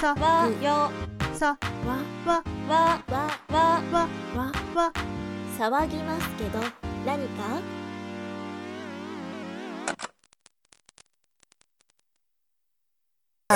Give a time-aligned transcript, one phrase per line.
[0.00, 0.90] さわよ
[1.34, 1.96] さわ
[2.26, 3.58] わわわわ
[3.92, 4.92] わわわ
[5.58, 6.60] 騒ぎますけど
[7.04, 7.60] 何か？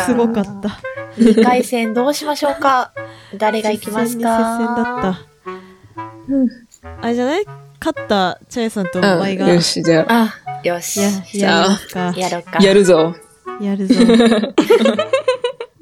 [0.07, 0.80] すごかった。
[1.19, 2.93] 2回戦どうしましょうか？
[3.37, 6.98] 誰が行きます接戦に接戦だかった。
[7.02, 7.45] あれじゃない？
[7.79, 9.48] 勝ったチャイさんとお前が。
[9.52, 11.01] よし、じゃあ、あ、よし。
[11.38, 11.69] や。
[12.16, 12.59] やろうか。
[12.62, 13.15] やるぞ。
[13.61, 13.95] やるぞ。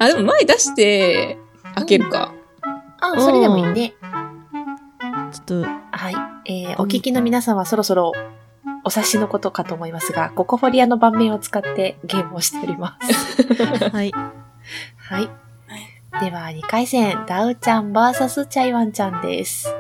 [0.01, 1.39] あ、でも前出して、
[1.75, 2.33] 開けるか。
[3.01, 3.93] あ、それでもいいね。
[5.31, 6.15] ちょっはい。
[6.47, 8.13] えー、お聞きの皆さんはそろそろ
[8.83, 13.45] お察しのことかと思いますが、ココフォリアの盤面を使ってゲームをしております。
[13.45, 13.65] と、
[13.95, 14.11] はい。
[14.97, 15.29] はい。
[16.21, 19.73] では、2回戦、ダウちゃん VS チャイワンちゃんです。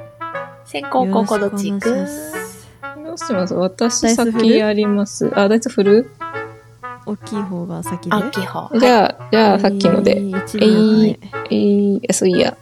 [0.64, 2.06] 先攻後攻どっち行く
[3.04, 3.54] どうします？
[3.54, 5.32] 私先やります。
[5.34, 6.10] あ、ダイス振る
[7.10, 8.14] 大きい方が先で？
[8.16, 8.70] あ、キホ。
[8.78, 10.16] じゃあ、じゃあ、さっきので。
[10.18, 11.18] えー
[11.50, 12.56] えー、えそういいや。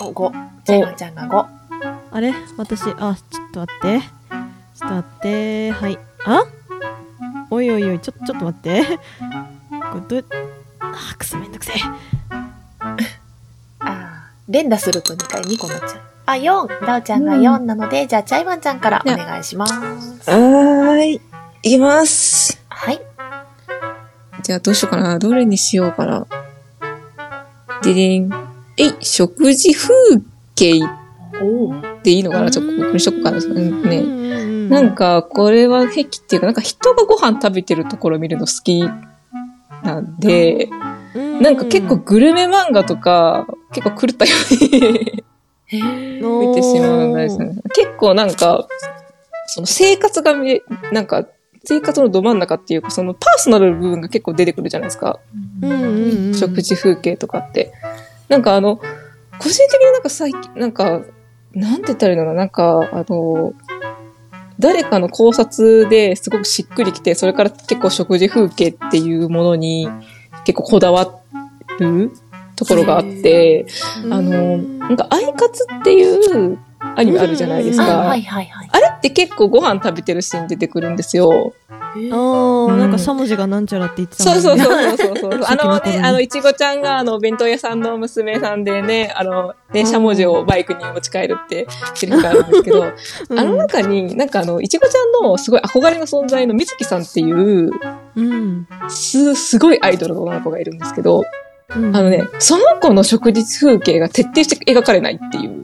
[0.00, 0.32] お、5。
[0.64, 1.46] チャイワンちゃんが5。
[2.12, 4.00] あれ私、あ、ちょっと待って。
[4.00, 5.70] ちょっと待って。
[5.72, 5.98] はい。
[6.24, 6.44] あ
[7.50, 8.84] おいおいおい、ちょ、ちょっと待って。
[8.84, 8.94] こ
[9.96, 10.24] れどう、
[10.80, 11.76] あー、くそめんどくせえ。
[13.80, 16.00] あー連打すると2回2個になっちゃう。
[16.26, 16.86] あ、4。
[16.86, 19.72] ダウちゃんが4なので、じゃあ、チャイワンちゃんからお願いします。
[19.72, 21.20] はーい。
[21.64, 22.57] いきます。
[24.38, 24.42] はい。
[24.42, 25.18] じゃあ、どうしようかな。
[25.18, 26.26] どれにしようかな。
[27.82, 28.30] ででん。
[28.76, 29.94] えい、食事風
[30.54, 30.80] 景
[31.40, 32.50] おでいいのかな？
[32.50, 33.38] ちょっとこれにしようかな。
[33.38, 34.02] うんね。
[34.02, 38.84] ねなん、か、これは癖っていうか、なんか人がご飯食べてるところを見るの好き
[39.82, 40.68] なんで、
[41.14, 45.80] なんか結構グルメ漫画とか、結構狂ったように
[46.20, 47.56] 見てしまうんですね。
[47.74, 48.66] 結構なんか、
[49.46, 51.26] その生活が見え、なんか、
[51.64, 55.18] 生活のど真ん中っていうか、そのパーソナルの部分が結構出てくるじゃないですか。
[55.62, 57.72] うんうんうん、食事風景とかって。
[58.28, 58.76] なんかあの、
[59.38, 61.02] 個人的になんか最近、なんか、
[61.54, 63.54] なんて言ったらいいのかな、なんか、あの、
[64.58, 69.88] 誰かの考察ですごくしっくりきて、それから結構食事風景っていうものに
[70.44, 71.20] 結構こだわ
[71.78, 72.10] る
[72.56, 73.66] ところがあって、
[74.10, 77.96] あの、なんか、アイカツっていうアニメあるじゃないですあ、か。
[77.98, 78.68] はいはいはい。
[78.72, 81.54] あれって結構ご飯食べてるシーン出てくるんですよ。
[81.70, 84.58] あー、うんなんかしゃもじがなんちゃらって言ってたそうそうう。
[84.58, 85.40] そうそうそうそう。
[85.46, 92.84] あのね、あの、いちごちゃんが、あの、お弁当屋さんの娘さんでね、あの、ね、しゃもじをバイクに持ち帰るって、セリフがあるんですけど、
[93.30, 97.70] うんあの中に、なんかあの、いちごちゃんのすごい憧れの存在のみずきさんっていう、
[98.16, 98.66] うん。
[98.88, 101.22] す、すごいアイドルの女の子がいるんですけど、
[101.76, 105.57] うんあのね、その子の食事風景が徹底して描かれないっていう。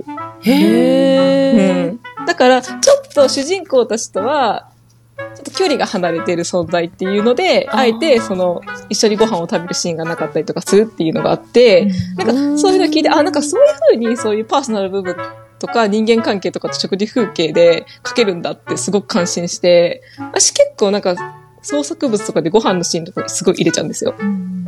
[0.44, 1.90] へー。
[1.90, 2.26] うん。
[2.26, 2.80] だから、ちょっ
[3.14, 4.68] と主人公たちとは、
[5.16, 15.16] ちょっと距離が離れてる存在っていうので、あえて、その、一緒にご飯を食べるシーンがなかったりとかするっていうのがあって、なんか、そういうのを聞いて、あ、なんかそういう風に、そういうパーソナル部分
[15.58, 21.16] とか人間関係とかと食事風景で書けるんだってすごく感心して、私結構なんか、
[21.62, 24.14] 創作物とかでご飯のシーンとかすごい入れちゃうんですよ。
[24.18, 24.64] うん。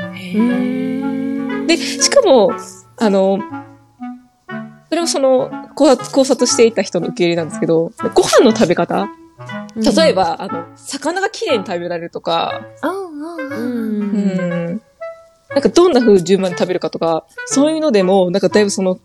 [1.67, 2.53] で、しかも、
[2.97, 3.39] あの、
[4.89, 9.09] それをその考察、考察していた人の受け入れなんですけど、ご飯の食べ方？
[9.77, 12.63] 例えば、あの、魚が綺麗に食べられるとか、
[13.27, 13.55] う。
[13.55, 14.01] うん。
[14.75, 14.83] ん、
[15.51, 18.99] なんかどんな風順番に食べるかとか、そういうのでも、なんかだいぶその、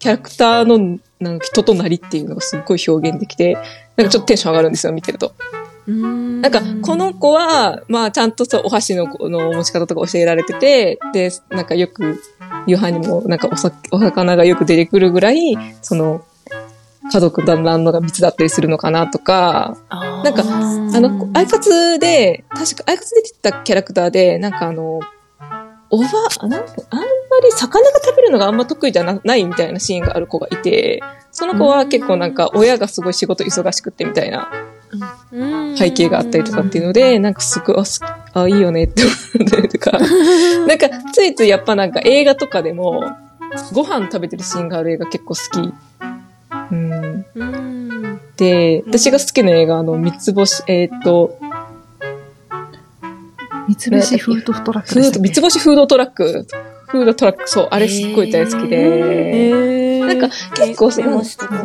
[0.00, 3.54] キャラクターのなんか人となりっていうのがすっごい表現できて、
[3.96, 5.32] なんかちょっとテンション上がるんですよ、見てると。
[5.88, 12.22] なんか、この子は、まあ、ちゃんとそうお箸のこの持ち方とか教えられてて、で、なんかよく、
[12.66, 16.24] 夕飯にも、なんかお、お魚がよく出てくるぐらい、その、
[17.10, 25.00] 家族団らんのが密だったりするのかなとか、なんかあの、アイカツで、確かアイカツ出てたキャラクターで、なんかあの、
[25.90, 26.04] おば、
[26.48, 27.06] なんかあんま
[27.42, 31.00] り魚が食べるのがあんま得意じゃなないみたいなシーンがある子がいて、
[31.30, 34.50] その子は結構なんか親がすごい仕事忙しくってみたいな
[35.76, 38.00] 背景があったりとかっていうので、なんかすごい、あ、好き
[38.34, 39.02] あいいよねって
[39.36, 39.92] 思ったりとか、
[40.66, 43.02] なんかついついやっぱなんか映画とかでも、
[43.72, 45.72] ご飯食べてるシーンがある映画結構好き。
[46.70, 47.26] うん。
[47.34, 48.20] うん。
[48.36, 51.38] で、私が好きな映画、あの、三つ星、えーっと、
[53.68, 56.46] 三菱フードトラックフード、三つ星フードトラック、
[56.88, 60.06] フードトラック、そう、あれすっごい大好きで、へー。
[60.06, 61.58] なんか結構そのメモしとこう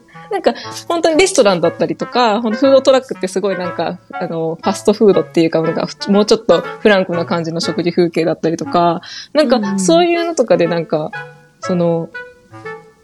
[0.30, 0.54] なんか
[0.88, 9.00] 本当にレストランだったりとか、ほんとフードトラックってすごいなんか、あの、ファストフードっていうか、なんかもうちょっとフランクな感じの食事風景だったりとか、
[9.32, 11.10] なんかそういうのとかでなんか、
[11.60, 12.10] その、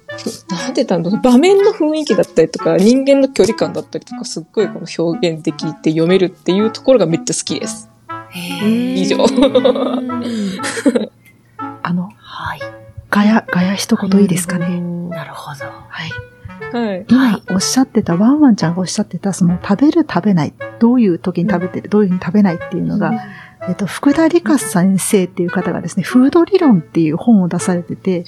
[0.07, 7.91] ふなんて言ったんだろう場面の雰囲気だったりとか、人間の距離感だったりとか、すっごいこの表現できて読めるっていうところがめっちゃ好きです。
[8.31, 10.23] へー以上うん
[11.83, 12.61] あの、はい。
[13.11, 14.81] ガヤ、ガヤ一言いいですかね。
[15.09, 15.65] なるほど。
[15.65, 16.11] はい。
[16.73, 17.07] はい。
[17.09, 23.13] 今おっしゃってた、ワンワンちゃんがおっしゃってた、その食べる食べない、どういう時に食べてる、どういうふうに食べないっていうのが、
[23.69, 28.25] えっと、福田理香先生っていう方がですね、フード理論っていう本を出されてて、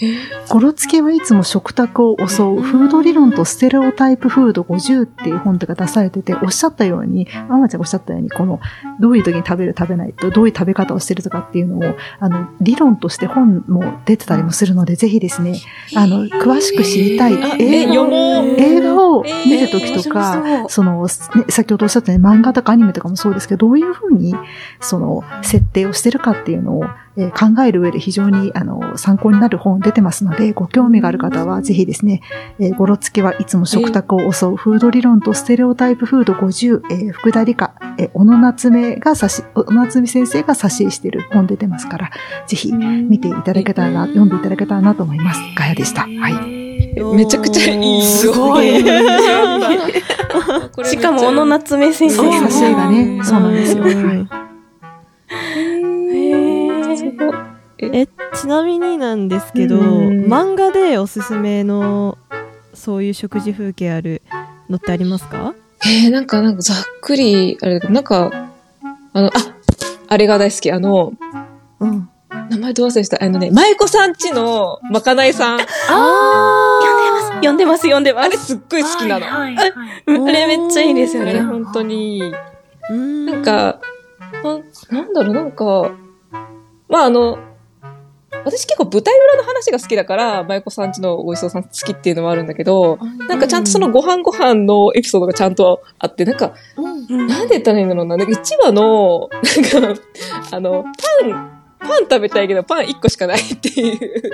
[0.49, 8.61] ゴロつけはいつも食卓を襲う、フード理論とステレオタイプフード50っていう本とか出されてて、おっしゃったように、ママちゃんがおっしゃったように、この、
[9.01, 15.55] どういう時に食べる食べないと、どういう食べ方をしてるとかっていうのを、あの、理論として本も出てたりもするので、ぜひですね、
[15.95, 18.45] あの、詳しく知りたい映画を。
[18.59, 21.09] 映画を見るときとか、その、ね
[21.49, 24.35] 先ほどおっしゃったように漫画とかアニメとかもそうですけど、どういうふうに、
[24.81, 26.85] その、設定をしてるかっていうのを、
[27.17, 32.21] えー考える上で非常に、あの、参考になる本出てますので、ご興味がある方は、ぜひですね、
[32.61, 42.11] えー、ごろつきはいつも食卓を襲う、フード理論とステレオタイプフード50、えー福田理香、えー小野夏目が差し、小野夏目先生が差ししてる本出てますから、
[42.47, 45.41] ぜひ見ていただけたらな、読んでいただけたらなと思います。
[45.57, 46.03] ガヤでした。
[46.03, 46.59] はい。
[47.15, 48.03] めちゃくちゃいい。
[48.03, 48.69] すごい。
[50.85, 53.83] しかも、小野夏目先生そう、の挿絵がね、そうなんですよ。
[53.83, 54.48] はい。
[57.81, 62.19] え、ちなみになんですけど、うん漫画でおすすめの
[62.75, 64.23] そういう食事風景ある
[64.69, 65.55] のってありますか？
[65.87, 68.51] えー、なんか、なんかざっくり、あれだけど、なんか、
[69.13, 69.33] あの、あ、
[70.09, 70.73] あれが大好き。
[70.73, 71.13] あの、
[71.81, 72.09] うん。
[72.51, 75.59] 名前どう忘れしたあのね、舞子さんちのまかないさん。
[75.59, 78.27] 読んでます、読んでます。
[78.27, 79.27] あれすっごい好きなの。
[79.31, 79.47] あ
[80.07, 81.31] れめっちゃいいですよね。
[81.31, 82.33] あれ本当にいい。
[82.91, 83.81] ななん、か、
[84.43, 85.93] ななんだろう、なんか、
[86.89, 87.39] まああの、
[88.45, 92.99] 私結構舞台裏の話が好きだから、舞子さんちのごちそうさん好きっていうのもあるんだけど、
[93.29, 98.17] なんかちゃんとそのご飯ご飯のエピソードがちゃんとあって、なんか、なんで言ったらいいんだろうな。
[98.17, 99.29] なんか一話の、
[99.81, 100.01] なんか、
[100.53, 101.58] あの、パン、
[101.89, 104.31] パン食べたいけどパン1個しかないっていう。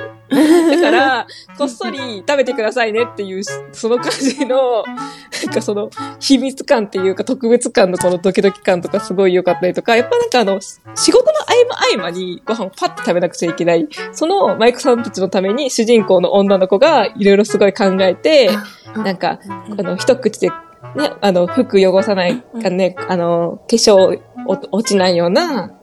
[0.71, 3.43] だから、こっそり食べてくださいねっていう、
[3.73, 13.89] その感じの、なんかその、秘密感っていうか特別感のこのドキドキ感とかすごい良かったりとか、やっぱなんかあの、仕事の合間合間にご飯をパッと食べなくちゃいけない。
[14.13, 18.51] そのマイクさんたちのために主人公の女の子がいろいろすごい考えて、
[18.97, 19.39] なんか、
[19.79, 25.79] あの、一口で、ね、あの、服汚さないかね、あの、化粧落ちないような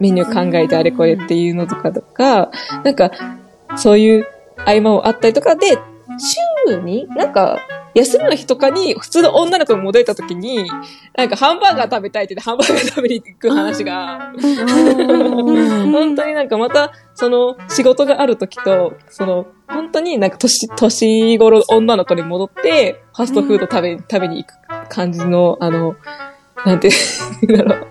[0.00, 2.50] メニュー考えてあれこれっていうのとかとか、
[2.84, 3.10] なんか、
[3.76, 4.26] そういう
[4.58, 5.78] 合間もあったりとかで、
[6.18, 7.58] 週に、なんか、
[7.96, 10.70] 休みの日とかに普通の女の子に戻れた時に、
[11.16, 14.32] なんかハンバーガー食べたいって言ってハンバーガー食べに行く話が、
[15.90, 25.96] 本当になんかまた、その仕事がある時と、その、本当になんか年、年頃女の子に戻って、ファストフード食べ、食べに行く感じの、あの、
[26.66, 26.90] なんて
[27.46, 27.85] 言うんだろう。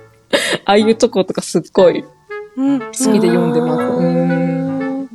[0.65, 2.03] ああいうとことかすっごい
[2.57, 3.83] うん好きで読んでます。
[3.83, 5.09] うん。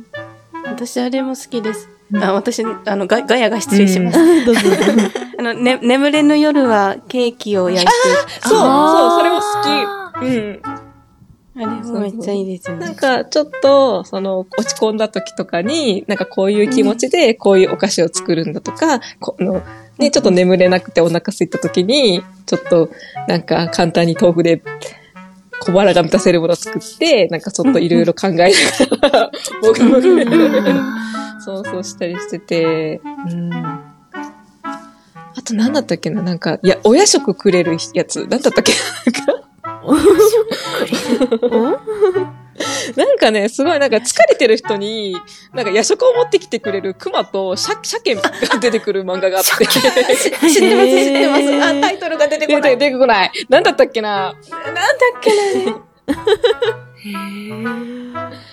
[0.65, 1.89] 私、あれも好きです。
[2.13, 4.45] あ私、あの、ガガヤが失礼します。
[4.45, 4.81] どうぞどうぞ。
[5.39, 7.91] あの、ね、眠れぬ夜はケーキを焼いて、
[8.41, 10.25] そう、そう、それも好あき。
[10.25, 10.61] うん。
[10.63, 12.85] あれもめっちゃいいですよね。
[12.85, 19.61] なんか、ちょっと、その、落ち込んだ時とかに、なんかこういう気持ちで、こういうお菓子を作るんだとか、この、
[19.97, 22.89] ね、ちょっと眠れなくてお腹空いた時に、ちょっと、
[23.27, 24.61] なんか簡単に豆腐で、
[25.63, 28.39] 小腹が満たせるものを作って、なんかちょっといろいろ考えな
[29.09, 30.01] がら、僕も、
[31.39, 33.53] そうそうしたりしてて、うん。
[33.53, 38.27] あと何だったっけななんか、いや、お夜食くれるやつ。
[38.29, 38.73] 何だったっけ
[39.05, 39.47] なんか
[39.83, 41.77] お夜食くれる
[43.31, 45.15] ね、すごいなんか疲れてる人に、
[45.53, 48.21] なんか夜食を持ってきてくれる熊と鮭鮭が
[48.59, 49.65] 出てくる漫画があって。
[49.65, 50.33] 知ってます、知っ
[51.13, 51.41] てます。
[51.63, 52.71] あ、タイトルが出てこ出ない。
[52.77, 53.31] て出てこない。
[53.49, 54.09] なんだったっけな？
[54.09, 54.81] なんだ
[55.17, 55.31] っけ
[55.63, 55.79] な、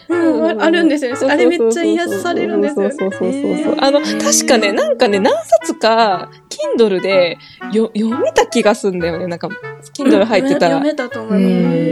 [0.09, 1.19] うん、あるんですよね。
[1.31, 2.95] あれめっちゃ癒されるんですよね。
[2.99, 3.77] そうそうそうそう。
[3.79, 6.31] あの、確かね、なんかね、何冊か、
[6.79, 7.37] Kindle で
[7.73, 9.27] よ読めた気がすんだよね。
[9.27, 9.49] なんか、
[9.95, 10.77] Kindle 入ってたら。
[10.77, 11.43] 読めたと思い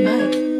[0.04, 0.55] ます。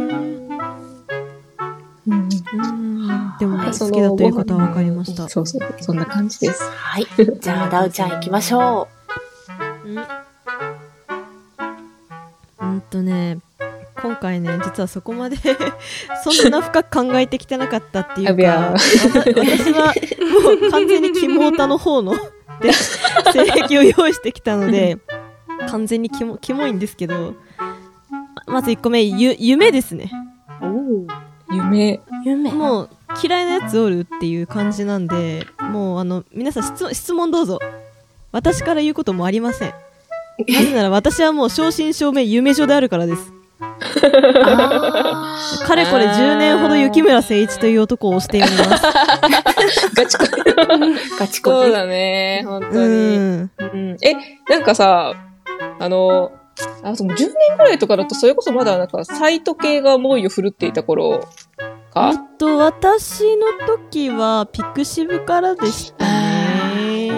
[2.08, 2.96] はいうん
[3.38, 5.28] でも、好きだということは分かりました。
[5.28, 5.74] そうそう。
[5.80, 6.62] そんな感じです。
[6.62, 7.06] はい。
[7.40, 8.88] じゃあ、ダウちゃん行きましょ
[12.60, 13.38] うんとね、
[14.02, 15.36] 今回ね、実はそこまで
[16.22, 19.94] そんな深く考えてきてなかったっていうか、私は
[20.42, 22.14] もう完全にキモータの方の
[22.60, 24.98] で性癖を用意してきたので、
[25.68, 27.34] 完全にキモキモいんですけど、
[28.46, 30.10] ままず1個目、ゆ夢ですね。
[30.62, 31.04] 夢。
[31.04, 31.25] う。
[31.50, 32.00] 夢。
[32.52, 32.90] もう
[33.22, 37.58] 嫌いなやつおるっていう感じなんで、もうあの、皆さん質問質問どうぞ。
[38.32, 39.74] 私から言うこともありません。
[40.48, 43.32] なぜなら私はもう正真正銘夢女であるからです。
[43.58, 48.82] あかれこれ10年ほど雪村誠一という男を推しております。
[49.96, 50.24] ガチコ。
[50.24, 51.56] ーガチコね。
[51.62, 53.16] そうだね、本当うに。
[53.18, 53.50] ん。
[53.58, 54.14] うんえ、
[54.48, 55.14] なんかさ、
[55.78, 56.32] あの、
[56.82, 61.20] あ、その10年ぐらいとかだと、それこそまだなんか、サイト系が猛威を振るっていた頃
[61.60, 67.10] えかっと、私の時は、ピクシブからでしたね。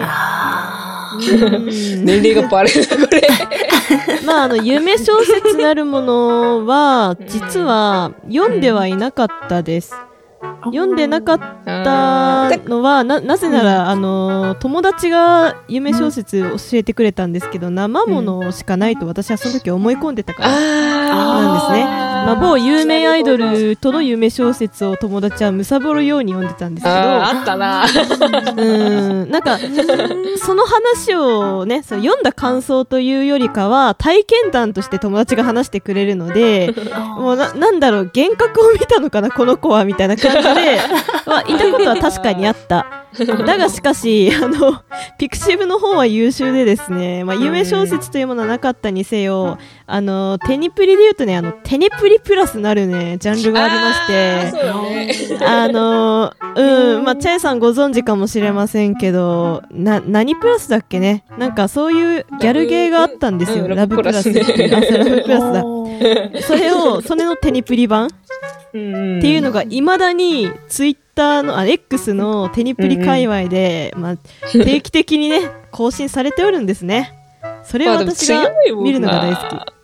[2.05, 3.23] 年齢がバレるな、これ。
[4.25, 9.95] まあ、あの、夢小説なるものは、実は読んではいなかったです。
[10.65, 20.49] 読んでなかったのは、な、なぜなら、あの、友達が夢小説を教えてくれたんですけど、生ものしかないと私はその時思い込んでたから。
[20.49, 22.09] あなんですね。
[22.29, 27.87] まあ、某有名アイドルとの夢小説を友達はむさぼるように読んでたんですけど、あったな。
[28.57, 29.59] うん、なんか、
[30.37, 36.75] その話をね、その読んだ感想というよりかは、体験談として友達が話してくれるので、
[37.17, 40.79] もうな、なんだろう、幻覚を見たのかな、この子は、みたいな感じで、
[41.27, 42.87] まあ、いたことは確かにあった。
[43.47, 44.83] だがしかし、あの、
[45.19, 55.47] ピクシブの方は優秀でですね、まあ、夢小説というものはなかったにせよ、あの、テニプリで言うとね、あの、テニプリプラスなるね、ジャンルがありまして、そうだね。
[55.47, 61.25] あのー、うん、まあ、チャイさんご存知かもしれませんけど、な、何プラスだっけね？
[61.39, 63.65] なんかそういうギャルゲーがあったんですよ。
[63.65, 65.53] うんラブプラスラブプラスだ。
[65.53, 65.63] だ。
[66.43, 68.09] それを、それのテニプリ版？
[68.69, 74.17] っうんていうのが未だにツイッターの、あ、X のテニプリ界隈で、まあ、
[74.53, 77.13] 定期的にね、更新されておるんですね。
[77.65, 79.79] それを私が見るのが大好き。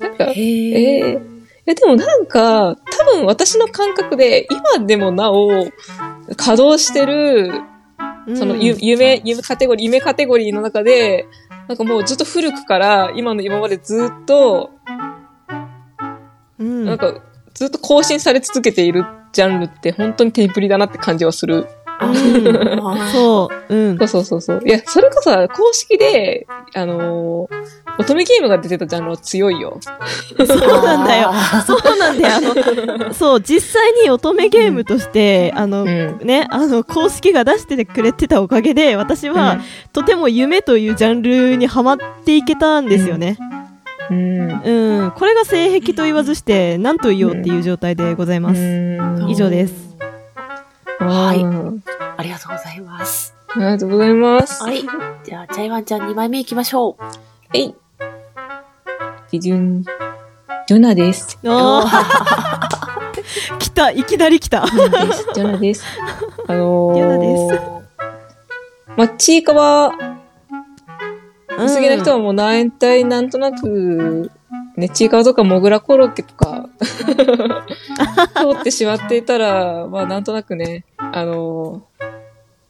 [0.00, 1.20] なんか、へええ。
[1.66, 5.66] ええ、でもなんか、多分私の感覚で、今でもなお、
[6.36, 7.62] 稼働してる、
[8.28, 11.26] うんその、ゆ夢、夢カテゴリー、夢カテゴリーの中で、
[11.68, 14.70] なんかもうずっと古くから、今の今までずっと、
[16.58, 17.20] うんなんか、
[17.56, 21.56] ずっと更新され続けているジャンルって、本当にテニプリだなって感じはする。
[21.56, 21.66] うん
[22.86, 24.04] あそう、うんそ。
[24.04, 24.62] う そうそうそう。
[24.66, 29.78] いや、それこそ公式で、あのー乙女ゲームが出てたジャンルは強いよ。
[30.36, 30.46] そう
[30.84, 31.32] なんだよ。
[31.66, 32.34] そうなんだよ。
[32.36, 36.18] あの、そう、実際に乙女ゲームとして、あの、うん。
[36.22, 39.60] ね、あの、公式が出しててくれてたおかげで、私は、
[39.94, 43.38] とても夢というジャンルにはまっていけたんですよね。
[44.10, 44.50] うん。
[44.62, 45.10] うん。
[45.12, 48.60] これが性癖と言わずして、何と言おうっていう状態でございます。
[48.60, 49.96] うん以上です。
[50.98, 51.82] はいうん
[52.16, 53.34] ありがとうございます。
[53.48, 54.62] ありがとうございます。
[54.62, 54.82] はい。
[55.24, 57.04] じゃあ、チャイワンちゃん2枚目行きましょう。
[57.52, 57.74] えい。
[59.30, 59.82] じじゅん。
[59.82, 61.38] ジョナです。
[61.44, 64.64] あー 来た、いきなり来た。
[64.66, 65.84] ジョナです。
[66.48, 67.60] あのー、ジョナです
[68.96, 70.05] まあ、ちいかわ、うん
[71.58, 74.30] 好きな人はもう大体なんとなく、
[74.76, 76.68] ね、ちいかわとかもぐらコロッケとか、
[78.34, 82.06] 通ってしまっていたら、まあなんとなくね、あのー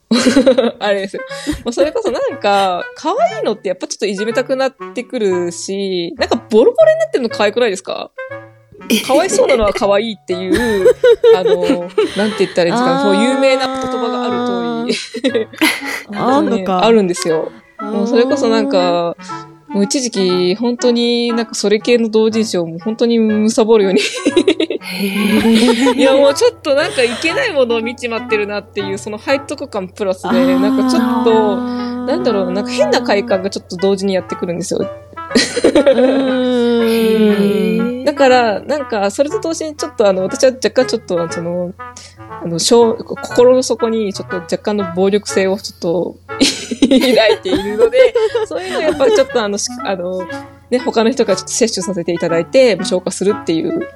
[0.79, 1.23] あれですよ。
[1.65, 8.11] まあそれこそなんか、可愛いのってやっぱちょっといじめたくなってくるし、なんかボロボロになってるの可愛くないですか？
[9.05, 10.49] かわいそうなのは可愛いってい
[10.85, 10.95] う、
[11.35, 11.57] あの、
[12.17, 15.49] なんて言ったらいいんですかそう有名な言葉がある通り、
[16.15, 16.85] あんのか。
[16.87, 17.51] あるんですよ。
[17.81, 19.17] もうそれこそなんか、
[19.69, 24.01] もう一時期、本当になんかそれ系の同人誌をもう本当にむさぼるように。
[25.97, 31.57] いやもうちょっとなんかいけないものを見ちまってるなっていう、その背徳感プラスで、なんかちょっと、
[32.07, 34.89] なんだろう、なんか変な快感がちょっと同時にやってくるんですよ。
[35.97, 38.05] うん。
[38.05, 41.73] だから、なんか、それと同時にちょっとあの、私は若干ちょっと、その、
[42.19, 48.15] あの、小心の底にちょっと若干の暴力性をちょっと 抱いているので、
[48.47, 50.25] そういうのをやっぱちょっとあの、しあの、
[50.71, 53.89] ね、他の人からちょっと摂取させていただいて、消化するっていう。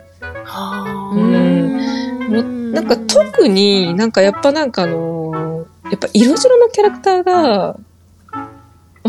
[0.45, 1.81] はうん
[2.31, 7.77] もなんか特になんかやっぱなんかあのやっぱ色白のキャラクターが、まあ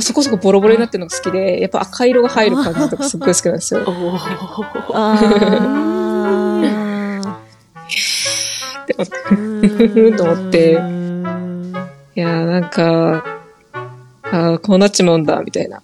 [0.02, 3.82] そこそこボロボロになってるのが好きで、やっぱ赤色が入る感じとかすっごい好きなんですよ。
[8.82, 11.74] って思ってー と思ってうん
[12.16, 13.24] いやーなんか、
[14.24, 15.82] あーこうなっちまうんだ、みたいな。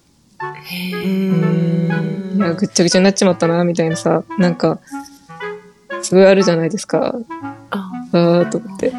[0.65, 4.79] へうーんいや、ぐっちゃぐちゃになっちまったな、みたいなさ、なんか、
[6.01, 7.15] すごいあるじゃないですか。
[7.71, 8.91] ああーと思って。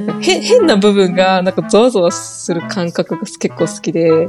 [0.00, 4.28] なんかへ変な部分が、なんかゾワゾワする感覚が結構好きで、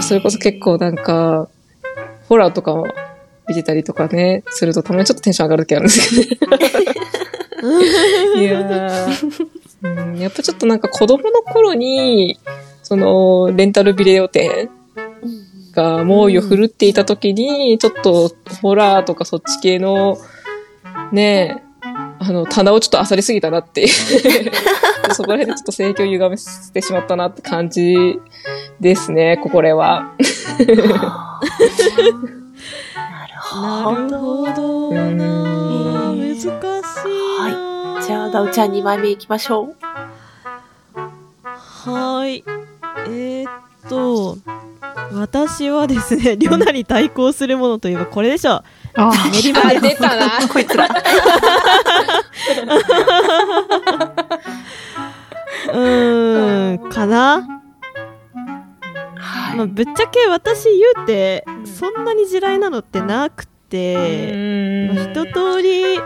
[0.00, 1.48] それこそ結構なんか、
[2.28, 2.86] ホラーとかも
[3.48, 6.62] 見てたりとかね、するとたまにちょっとテンション上がる時あるんですけどね。
[8.38, 9.48] いやー、
[9.82, 12.38] うん、やっぱちょっとなんか子供の頃に、
[12.82, 14.70] その、レンタルビデオ店
[15.72, 20.18] が猛威を振るっていた時に、ちょっとホラーとかそっち系の、
[21.12, 21.71] ねえ、
[22.24, 23.88] あの、棚をちょっと漁りすぎたなって。
[25.10, 26.36] そこら辺でちょっと盛況を歪め
[26.72, 28.20] てしまったなって感じ
[28.80, 30.12] ですね、ここれは。
[30.58, 30.64] な
[33.26, 33.92] るほど。
[33.92, 34.92] なるほど
[36.14, 38.00] 難しいな。
[38.00, 39.74] じゃあ、ダウちゃん2枚目行きましょう。
[41.44, 42.44] はい。
[43.08, 43.50] えー、っ
[43.88, 44.38] と、
[45.12, 48.64] 私はですね、リョナに対抗するものといえばこれでしょう。
[48.94, 50.48] あメリバあ、出たな。
[50.48, 50.86] こいつら。
[55.72, 57.46] うーん、かな？
[59.16, 59.56] はい。
[59.56, 65.96] まあ、ぶっちゃけ私言うて、そんなに地雷なのってなくて、まあ一通り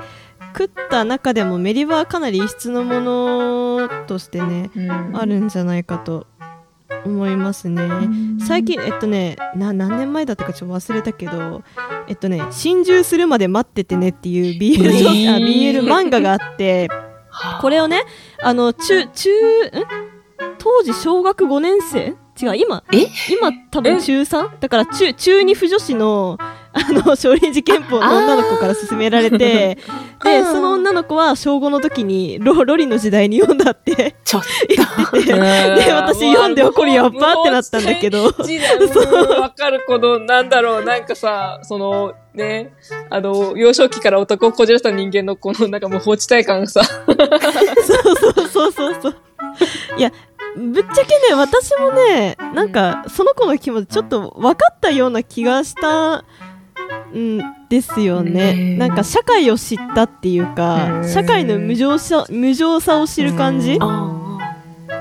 [0.56, 4.70] 食った中でもメリバはかなり異質のものとしてね、
[5.12, 6.26] あるんじゃないかと
[7.06, 7.82] 思いますね。
[8.46, 11.62] 最近、えっとね、な何年前だったかちょっと忘れたけど、
[12.08, 15.34] えっとね、心中するまで待っててねっていう BL,、えー。
[15.34, 16.88] あ BL 漫画があって、
[17.60, 18.02] これをね、
[18.42, 19.70] あの、中、中、ん？
[20.58, 22.16] 当時小学5年生？
[22.40, 23.06] 違う、今、え？
[23.30, 24.60] 今多分中 3?
[24.60, 26.38] だから中、中2不女子の、
[26.76, 29.78] あの、少林寺拳法の女の子から勧められて、
[30.22, 39.40] で、その女の子は小5の時にロ、ロリの時代に読んだってちょっ言ってて、で、私読んでこれやっばってなったんだけど、そう。
[39.40, 42.72] わかるこの、なんだろう、なんかさ、その、ね、
[43.08, 49.16] あの、幼少期から男をこじらせた人間のこの、なんかもう放置体感がさ、そうそうそうそう。
[49.96, 50.12] いや、
[50.56, 56.24] ぶっちゃけね、私もね、なんか、その子の気持ちちょっと分かったような気がした
[57.18, 58.54] んですよね。
[58.54, 63.78] ねなんか、社会を知ったっていうか、社会の無情さ、無情さを知る感じ？
[63.80, 64.12] あ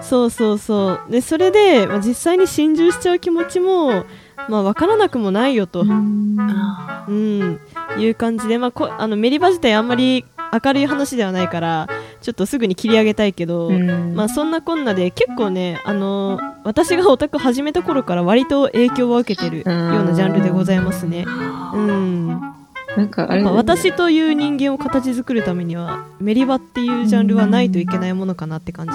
[0.01, 1.11] そうそうそう。
[1.11, 4.05] で、それで、まあ、実際に心中しちゃう気持ちも、
[4.49, 5.83] まあ、分からなくもないよと。
[5.83, 7.59] あうん、
[7.97, 10.25] いう感じで、まあ、こあのメリバ自体あんまり
[10.63, 11.87] 明るい話ではないから
[12.21, 21.25] ちょっとすぐに切り上げたいけど、まあ、そんなこんなで結構ね、あの私がオタク始めた頃から割と影響を受けてるようなジャンルでございますね。
[21.73, 28.93] うん、なんかあれやっぱ私という人間を形作るためにはメリバっていうジャンルはないといけないものかなって感じ。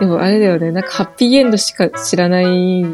[0.00, 2.84] でもあれだよね、なんかハッピーエンドしか知らない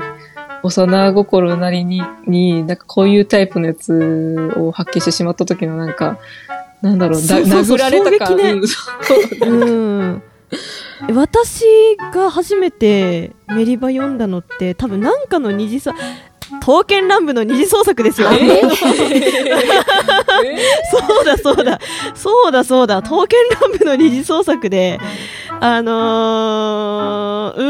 [0.62, 6.19] 幼心なりに、に、なんかこういうタイプのやつを発揮してしまった時のなんか、
[6.87, 8.66] なんだろう、だそうそうそう殴られたか、ねうん。
[8.68, 10.22] そううん
[11.12, 11.64] 私
[12.14, 15.92] が初めてメリバ読んだのって多分なんかの二次創
[16.61, 18.29] 刀剣乱舞の二次創作ですよ。
[18.31, 18.38] そ
[21.22, 21.81] うだそうだ。
[22.14, 23.03] そうだそうだ。
[23.03, 25.01] 刀剣乱舞の二次創作で
[25.61, 27.62] あのー、う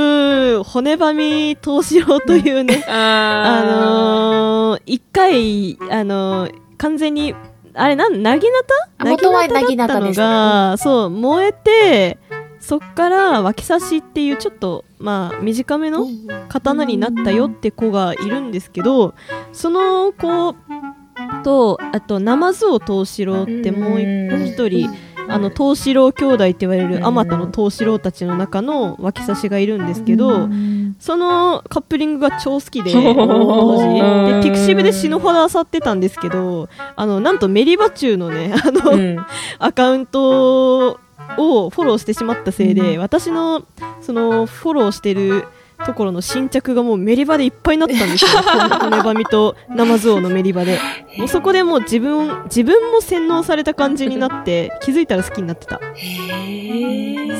[0.58, 7.34] ーん骨ばみ東四郎というねああのー、一回あのー完全に
[7.76, 8.60] あれなんなぎな
[8.98, 9.04] た？
[9.04, 9.10] な
[9.68, 12.18] ぎなただったのそう燃えて
[12.58, 16.06] そっから脇差しっていうちょっとまあ短めの
[16.48, 19.14] 刀になったよって子がいるんですけど
[19.52, 20.54] その子
[21.44, 24.90] とあとナマズオ藤四郎ってもう一人
[25.28, 30.48] あの藤四郎兄弟って言われるあまたの藤四郎たちの中の脇差しがいるんですけど
[30.98, 34.42] そのカップリングが超好きで当時。
[34.42, 39.16] でピクシブで死ぬほど漁ってたんですけどあのなんとメリバチューのね あの、うん。
[39.58, 40.98] アカウント
[41.38, 43.64] をフォローしてしまったせいで、私の
[44.00, 45.44] そのフォローしてる
[45.84, 48.30] ところの新着がもうメリバでいっぱいになったんですよ。
[48.80, 50.78] 骨ばみとナマズオのメリバで。
[51.18, 55.80] もうそこでもう自分自分も洗脳された感じになって気づいたら好きになってた。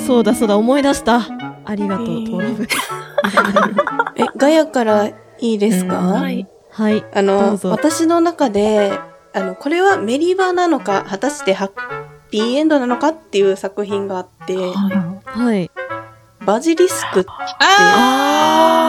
[0.06, 1.22] そうだそうだ思い出した。
[1.64, 2.66] ありがとうトーラブ。
[4.16, 6.46] え、ガヤからいいですか、はい。
[6.70, 7.04] はい。
[7.14, 8.98] あの私の中で、
[9.32, 11.70] あの、これはメリバなのか、果たしてハッ
[12.30, 15.70] ピーエンドなのかっていう作品があって、はい
[16.46, 18.86] バジリスクってあ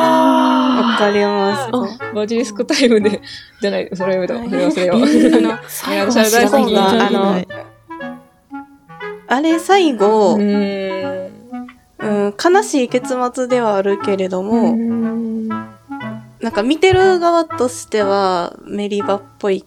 [0.79, 1.71] わかります。
[2.13, 3.19] バジリスクタイムで、
[3.59, 4.49] じゃない、それはやめた。
[4.49, 4.97] それ忘れよう。
[4.97, 5.01] あ
[5.41, 6.73] の、最後いや最後大好き。
[6.73, 7.47] が、あのはい、
[9.27, 12.35] あれ最後、ううん。
[12.37, 14.75] 悲しい結末ではあるけれども、
[16.39, 19.65] なんか見てる側としてはメリバっぽい、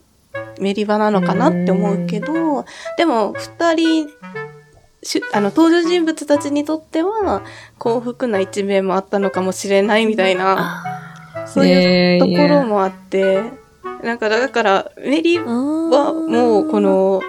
[0.61, 2.65] メリバなのかなって思うけど、
[2.97, 4.15] でも二人、し
[5.33, 7.43] あの、登場人物たちにとっては
[7.79, 10.85] 幸福な一面もあったのかもしれないみたいな、
[11.47, 13.43] そういうところもあって、
[14.03, 17.23] なんかだから、メリバはもうこの、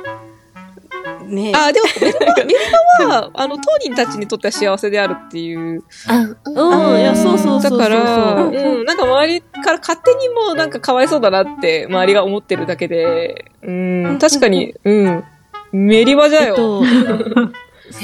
[1.28, 1.54] ね。
[1.56, 2.56] あ、でも、メリバ、メリ
[3.00, 5.84] バは、 あの、当人たちにとっては幸せであるっていう。
[6.08, 7.00] あ、うん。
[7.00, 15.24] いやそうそうだから、そううん、なんか周りから勝手にもうなんかかわいそうだなって周りが思ってるだけで、うん、確かに、うん、
[15.72, 16.48] メリバじゃよ。
[16.48, 16.84] えっと、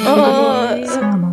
[0.06, 0.76] あ。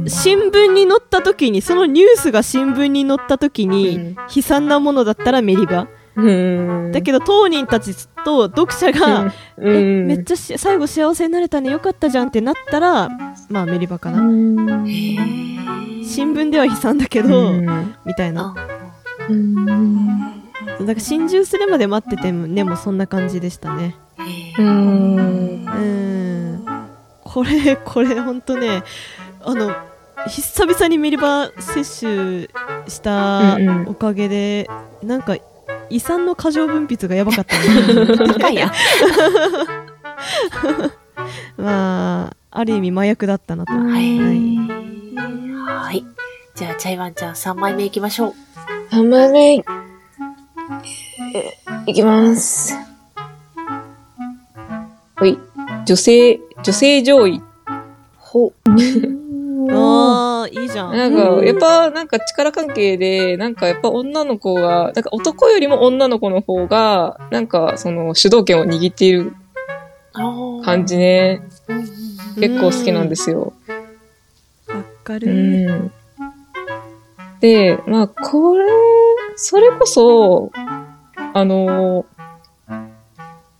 [0.06, 4.16] 新聞に載った時に、そのニュースが新聞に載った時に、うん。
[4.34, 5.88] 悲惨なものだったらメリバ。
[6.16, 6.92] うん。
[6.92, 7.94] だけど当人たち
[8.24, 13.08] と読者が、うん、えめっちゃし最後幸せになれたねよかったじゃんってなったら
[13.48, 14.18] まあメリバかな、
[14.86, 17.94] 新聞では悲惨だけど、うん。
[18.04, 18.54] みたいな。
[19.28, 19.66] うん。
[20.80, 23.96] だから心中するまで待っててもねもうそんな感じでしたね
[24.59, 25.64] うん。
[25.64, 26.64] うん
[27.22, 28.83] これ これほんとね
[29.40, 29.74] あの
[30.29, 32.48] 久々にメリバ摂取
[32.88, 34.70] したうんうんおかげで、
[35.03, 35.37] なんか
[35.90, 37.62] 胃酸の過剰分泌がやばかったね。
[41.57, 44.18] まあある意味麻薬だったなとはい。
[44.18, 44.55] はい
[45.66, 46.05] はい。
[46.55, 48.35] じゃあ、チャイワンちゃん3枚目いきましょう。
[48.94, 49.62] 3枚目、え
[51.87, 52.93] いきます。
[55.16, 55.38] はい。
[55.87, 57.42] 女性、女性上位。
[58.18, 58.53] ほう。
[59.72, 69.33] ああいいじゃんなんか、やっぱ、なんか力関係で、なんかやっぱ女の子が、なんか男よりも女の子の方が、なんかその主導権を握っている
[70.64, 71.42] 感じね。
[72.37, 73.53] 結構好きなんですよ。
[74.68, 75.29] わかうる、
[75.72, 75.92] ん。
[77.40, 78.66] で、まあ、これ、
[79.37, 80.50] それこそ、
[81.33, 82.05] あの、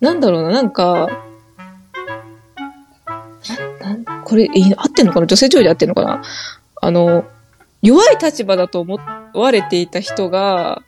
[0.01, 1.09] なんだろうな、なんか、
[4.25, 5.27] これ、いい合ってんのかな？
[5.27, 6.23] 女性上位で合ってんのかな？
[6.81, 7.25] あの、
[7.83, 8.99] 弱い立場だと思
[9.35, 10.83] われていた人が、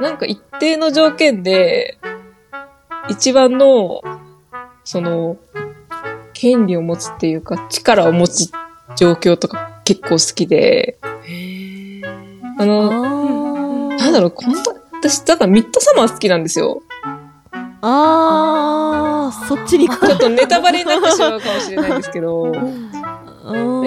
[0.00, 1.98] なんか一定の条件で、
[3.08, 4.02] 一番の、
[4.84, 5.36] その、
[6.32, 8.50] 権利を持つっていうか、力を持つ
[8.96, 11.06] 状況とか結構好きで、あ
[12.62, 13.98] あの、ー。
[13.98, 16.82] なんだろう、本当私、だからミッドサマー好きなんですよ。
[17.82, 22.52] あーそっちに行くちょっとネタバレになってしまうかもしれないんですけど、ミ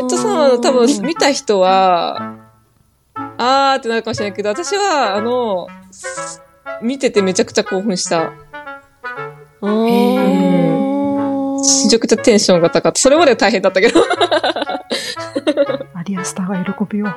[0.02, 2.38] ッドサマー多分見た人は、
[3.16, 5.68] あーってなるかもしれないけど、私は、あの、
[6.82, 8.32] 見ててめちゃくちゃ興奮した。
[9.62, 10.74] あー
[11.84, 13.00] めちゃくちゃテンションが高かった。
[13.00, 14.04] それまでは大変だったけど。
[15.94, 17.08] アリアスターが喜びを。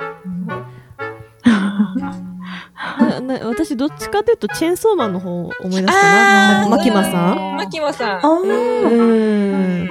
[3.07, 6.71] なな私どっちかというとチェーンソーマンの方を思い出したあー。
[6.71, 7.57] なマキマさん。
[7.57, 8.19] マキマさん。
[8.19, 8.27] あー。
[8.41, 9.87] うーん。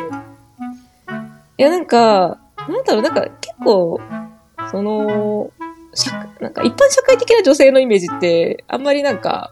[1.58, 3.99] いや、なんか、なんだろう、なんか結構、
[4.71, 5.51] その、
[5.93, 9.51] 社なんか一般社会的な女性のイメージって、あんまりなんか、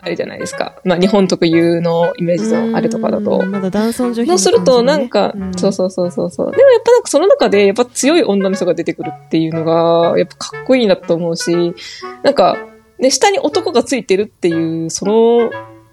[0.00, 0.76] あれじゃないですか。
[0.84, 3.44] まあ日本特有のイメージのあれとかだと。
[3.44, 6.50] まだ男尊女卑そうすると、なんか、そうそうそうそうそう。
[6.52, 11.74] でもやっぱなんかその中で、やっぱ強い女の人が出てくるっていうのが、やっぱかっこいいなと思うし、
[12.22, 12.56] なんか、
[12.98, 15.50] ね、下に男がついてるっていう、その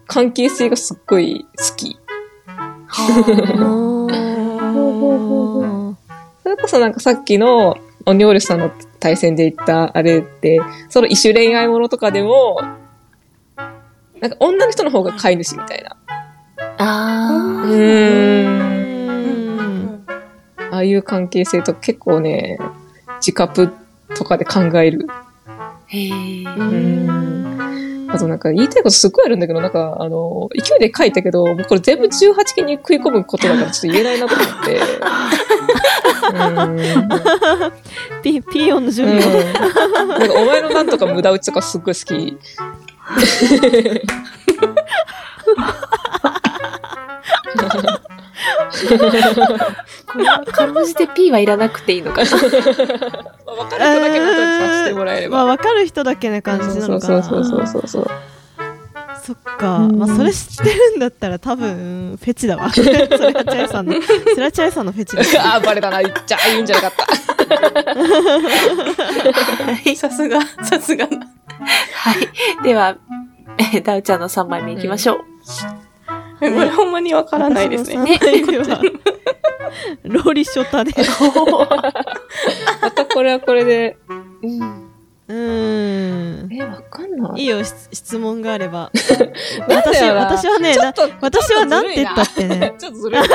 [0.07, 1.97] 関係性がすっごい好き。
[6.43, 12.59] それこそなんかさっきの、オニオールさんの対戦で言ったあれって、その異種恋愛ものとかでも、
[14.21, 15.95] なんか女の人の方が飼い主みたいな。
[16.77, 19.85] あううーん。
[19.85, 20.05] ん
[20.71, 22.57] ああいう関係性と結構ね、
[23.19, 23.71] 自覚
[24.15, 25.07] とかで考える。
[25.07, 25.09] ー。
[25.87, 26.49] へー。
[26.49, 34.79] んあとなんか言いたいことすっごいあるんだけど、なんかあの、勢いで書いたけど、もうこれ全部18期に食い込むことだからちょっと言えないなと思って。
[38.23, 39.21] ピピーヨンの準うん。
[39.21, 39.53] 備をうん。
[40.07, 42.37] なんかお前のなんとか無駄打ちとかすっごい好き。
[50.11, 52.31] これはかろうじて P はいらなくていいのかな。
[52.31, 52.37] わ
[53.67, 55.45] かる人だけのさせてもらえれば。
[55.45, 58.07] まあ分かる人だけな感じなのかなそうそうそうそうそう。
[59.23, 65.23] そっか、まあそれ知ってるんだったら多分フェチだわそれはチャイさんのそれはチャイさんのフェチだ
[65.55, 66.01] あー、バレたな。
[66.01, 67.05] 言っちゃ、言うんじゃなかった。
[69.95, 71.34] さすが、さすがな。
[71.59, 72.19] は
[72.59, 72.63] い。
[72.63, 72.97] では、
[73.57, 75.17] えーダウちゃんの3枚目いきましょう。
[76.39, 78.03] これほんまにわからないですね。
[78.03, 78.19] ね
[80.03, 80.93] ローリショタで
[82.81, 83.97] またこれはこれで。
[84.41, 84.94] うん。
[85.27, 86.53] うーん。
[86.53, 87.41] え、わかんない。
[87.41, 88.91] いいよし質問があれば。
[89.67, 90.75] 私私はね
[91.21, 92.47] 私はなんて言ったって。
[92.47, 93.27] ね ちょっとずるいな。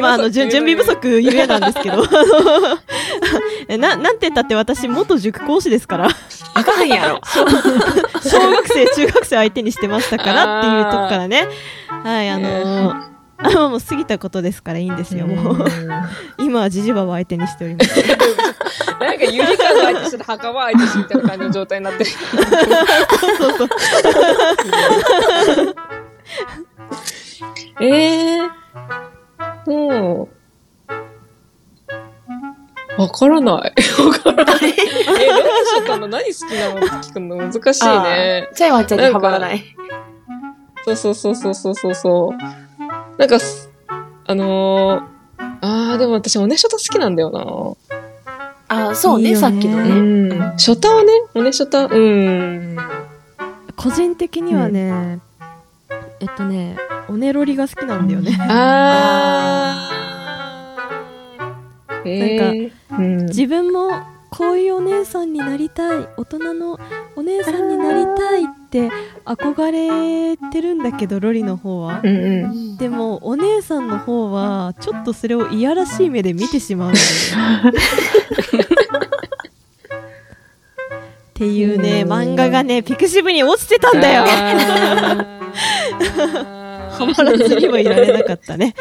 [0.00, 2.04] まあ、あの、準準備不足ゆえなんですけど、
[3.76, 6.08] な、なんて言ったって私、元塾講師ですから、
[6.54, 7.20] あかんやろ。
[7.24, 7.44] 小
[8.50, 11.48] 学生、中学生相手にしてましたからっていうとこからね、
[12.02, 13.15] はい、あの
[13.68, 15.66] もう過ぎたことですからいいんですよもう
[16.38, 18.00] 今はジジバを相手にしております
[18.98, 22.10] なんかゆりかの相手して墓場相手してみたいな感じの状態になってる。
[23.38, 23.68] そうそう
[27.80, 28.66] え えー。
[29.66, 30.28] も
[32.98, 33.74] う、わからない。
[34.02, 34.56] わからない。
[34.62, 34.74] え、ロ
[35.64, 38.48] シャカの何好きなのって聞くの難しいね。
[38.54, 39.64] チャイワンちゃんにはまらない。
[40.84, 42.65] そうそうそうそうそうそうそう。
[43.18, 43.70] なんかす、
[44.26, 47.76] あのー、あー、でも私、おねしょた好きなんだよ
[48.68, 49.84] あ、そうね、いいよねさっきのな。
[49.84, 50.54] うね。
[50.54, 50.58] ん。
[50.58, 52.76] ショタはね、おねしょた、うん。
[53.76, 55.20] 個人的にはね、
[56.20, 56.76] えっとね
[57.08, 62.08] おねろりが好きなんだよねあー。
[62.08, 63.26] えー、うん。
[63.26, 63.90] 自分も
[64.30, 66.78] こういうお姉さんになりたい大人の
[67.14, 68.90] お姉さんになりたいって
[69.24, 72.00] 憧れてるんだけどロリの方は。
[72.02, 72.76] うんうん。
[72.76, 76.94] でもお姉さんの方はちょっとそれをいやらしい目で見てしまうっ
[81.34, 82.12] ていうねうん。
[82.12, 84.24] 漫画がねピクシブに落ちてたんだよ。
[86.96, 88.74] ハマらずにはいられなかったね。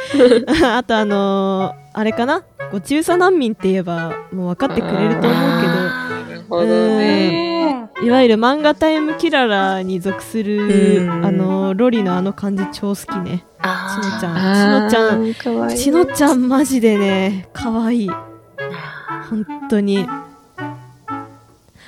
[0.63, 2.43] あとあのーあれかな？
[2.75, 7.89] こう中佐難民って言えばもう分かってくれると思うなるほどね。
[7.95, 11.25] けどいわゆる漫画タイムキララに属するうん。
[11.25, 13.45] あのロリのあの感じ超好きね。
[13.59, 14.35] ちあのちゃん。
[14.35, 15.33] あーちのちゃん。
[15.35, 15.77] かわいい。
[15.77, 20.05] ちのちゃんマジでね可愛い本当に。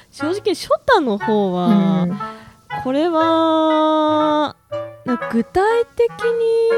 [0.10, 2.08] 正直ショタの方は、
[2.84, 4.56] これは
[5.32, 6.10] 具体的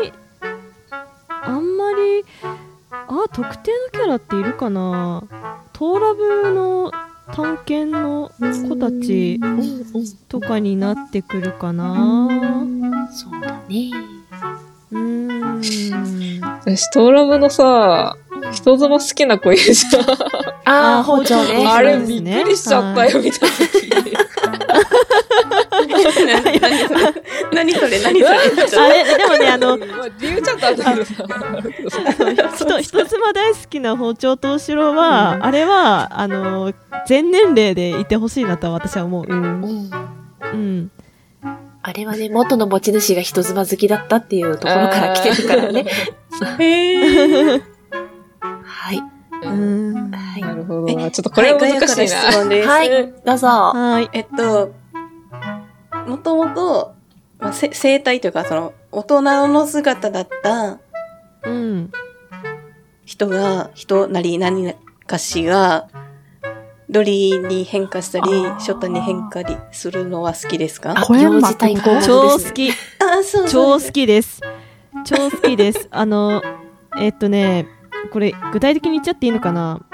[0.02, 0.12] に
[1.30, 2.26] あんまり
[2.92, 5.24] あ特定のキャラっているかな？
[5.74, 6.92] トーラブの
[7.32, 8.32] 探検の
[8.68, 9.40] 子たち
[10.28, 12.28] とかになってくるかな？
[13.12, 13.92] そうだね。
[14.92, 15.62] うーん
[16.62, 18.16] 私、トーラブのさ、
[18.52, 20.04] 人妻好きな子いるじゃん。
[20.66, 21.66] ああ、包丁ね。
[21.68, 23.52] あれ、びっくりしちゃったよ、見たとき。
[27.54, 31.14] 何それ何それあれでもねあのまあ理由ちゃんとあったけどさ。
[32.56, 36.74] 人人妻大好きな包丁藤四郎は、あれはあの
[37.08, 39.40] 全年齢でいてほしいなとは私は思ううん。
[39.42, 39.92] うん
[40.54, 40.92] うん
[41.82, 45.86] あれはね、元の持ち主が人妻好きだったっていうところから来てるからね。
[46.60, 47.62] へー
[48.64, 49.02] はい。
[49.42, 50.42] うんはい。
[50.42, 51.10] なるほどな。
[51.10, 52.32] ちょっとこれは難しいな。
[52.34, 52.68] 問です。
[52.68, 52.90] はい、
[53.26, 53.48] どうぞ。
[53.48, 54.74] はいえっと、
[56.10, 56.94] もともと、
[57.40, 60.80] まあ、せ生態というか、その、大人の姿だった
[61.44, 61.92] うん。
[63.06, 64.74] 人が、人なり何
[65.08, 65.88] かしが、
[66.90, 68.26] ロリに変化したり、
[68.60, 70.96] ショタに変化りするのは好きですか？
[70.98, 72.40] あ、小山幼児対抗超好。
[72.52, 72.72] き。
[72.72, 72.74] あ、
[73.24, 74.42] そう超好きです。
[75.06, 75.88] 超好きです。
[75.92, 76.42] あの
[77.00, 77.68] えっとね
[78.12, 79.86] これ具体的に言っちゃっていいのかな？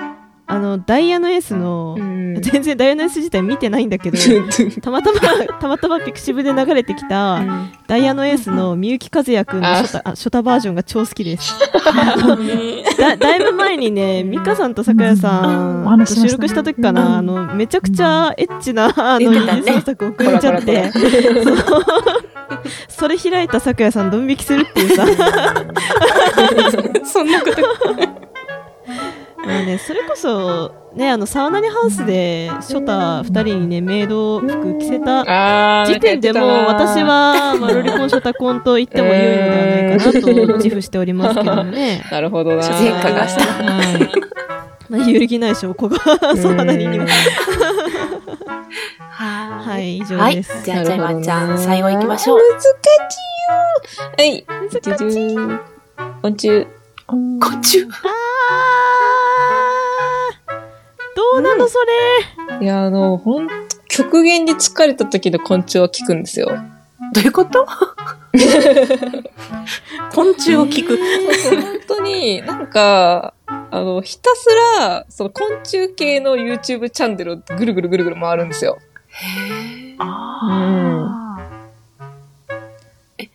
[0.47, 4.17] あのダイヤの S の、うん全然ダイヤの S 自体見てないんだけど
[4.81, 5.19] たまたま
[5.59, 7.41] たまたまピクシブで流れてきた、
[7.87, 11.55] ダイヤのエースのみゆきかずやくんのショタバージョンが超好きです。
[12.99, 15.87] だだいぶ前にねミカさんとさくらさうん。
[15.87, 19.61] おん収録した時かな、あのめちゃくちゃエッチなあの言ってたね。
[19.61, 20.91] 二次創作送っちゃって。
[22.89, 25.05] それ開いたさくらさんドン引きするっていうさ。
[27.05, 28.34] そんなこと。
[29.45, 42.03] まあね、それこそ、ね、あのサウナニハウスでショタ2人にねメイド服着せたあー時点でもう私、は、まあ、ロリコンショタコンと言っても良いのではないかなと自負しておりますけどもね。
[42.11, 42.67] なるほどな。
[42.69, 44.11] 前科がしたはい。
[44.89, 45.97] まあ、揺るぎない証拠が
[46.35, 47.05] そんなににも。
[49.09, 49.61] は。
[49.63, 50.35] はいい、以上はい。
[50.35, 50.63] です。
[50.63, 52.39] じゃあ、チャイワンちゃん、最後行きましょう。
[52.39, 53.45] 難しい
[54.01, 54.09] よ。
[54.17, 54.45] はい。
[54.69, 55.59] じゅじゅん
[56.21, 56.67] 昆虫。
[57.07, 57.83] 昆虫。
[57.83, 59.04] あー
[61.15, 61.77] どうなのそ
[62.59, 63.53] れ、いや、あの、ほんと、
[63.87, 66.47] 極限に疲れた時の昆虫は効くんですよ。
[67.13, 67.65] どういうこと？
[70.13, 70.97] 昆虫を聞く。
[70.97, 74.47] 本当に、なんか、あの、ひたす
[74.79, 78.77] ら、その昆虫系の YouTube チャンネルをぐるぐるぐるぐる回るんですよ。
[79.99, 81.24] あ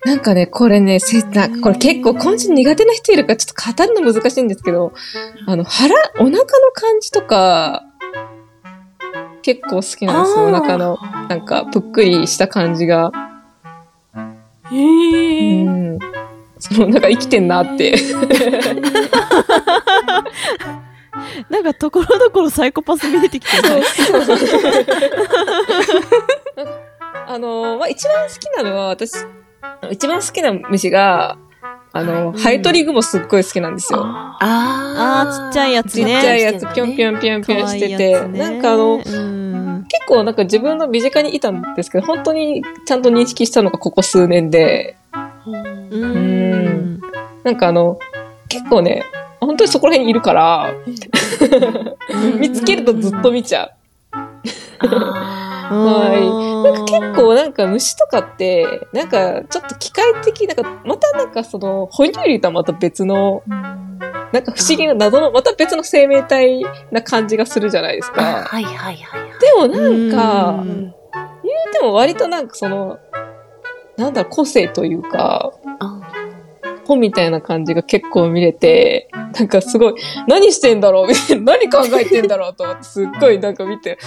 [0.04, 4.92] なんかね、これね、せ、なんかこれ結構昆虫苦手な人いるからちょっと語るの難しいんですけど、
[5.46, 7.84] あの、腹、お腹の感じとか、
[9.42, 10.46] 結構好きなんですよ。
[10.46, 10.96] お腹の、
[11.28, 13.12] なんか、ぷっくりした感じが。
[14.70, 15.98] へーうん。
[16.58, 17.94] その、なんか生きてんなって。
[21.48, 23.82] なんかところどころサイコパス見えてきてる。
[27.26, 29.12] あの、まあ、一番好きなのは、私、
[29.90, 31.38] 一番好きな虫が、
[31.92, 32.38] あの、うん。
[32.38, 34.00] ハエトリグモすっごい好きなんですよ。
[34.04, 35.48] ああー。
[35.48, 39.87] ちっちゃいやつちっねちゃいやつ、ぴょんぴょんぴょんぴょんしてて、ねなんかあの、うん。
[39.88, 44.96] 結構なんか自分の身近にいたんですけど、本当にちゃんと認識したのがここ数年で、
[45.90, 47.00] うん。
[47.42, 47.98] なんかあの、
[48.48, 49.02] 結構ね、
[49.40, 50.72] 本当にそこら辺にいるから、
[52.38, 53.70] 見つけるとずっと見ちゃう。
[55.70, 63.42] あはいなんか結構なんか虫とかって、なんかちょっと機械的、なんかまたなんかその、哺乳類とはまた別の、
[64.33, 68.14] なんか不思議な謎の、また別の生命体な感じがするじゃないですあ。
[68.14, 68.22] か。
[68.22, 69.30] はいはいはいはい。
[69.40, 70.92] でもなんか、う言うん
[71.72, 72.98] ても割となんかその、
[73.96, 75.52] なんだろう、個性というか、
[76.90, 79.94] あ本みたいな感じが結構見れて、なんかすごい、
[80.26, 81.07] 何してんだろう？
[81.09, 83.98] みたいな何考えてんだろうと思って、すっごいなんか見て、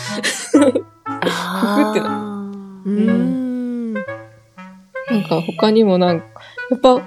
[1.05, 3.93] あってうん。
[3.93, 4.03] なん
[5.27, 6.25] か他にもなんか、
[6.71, 7.01] やっぱ、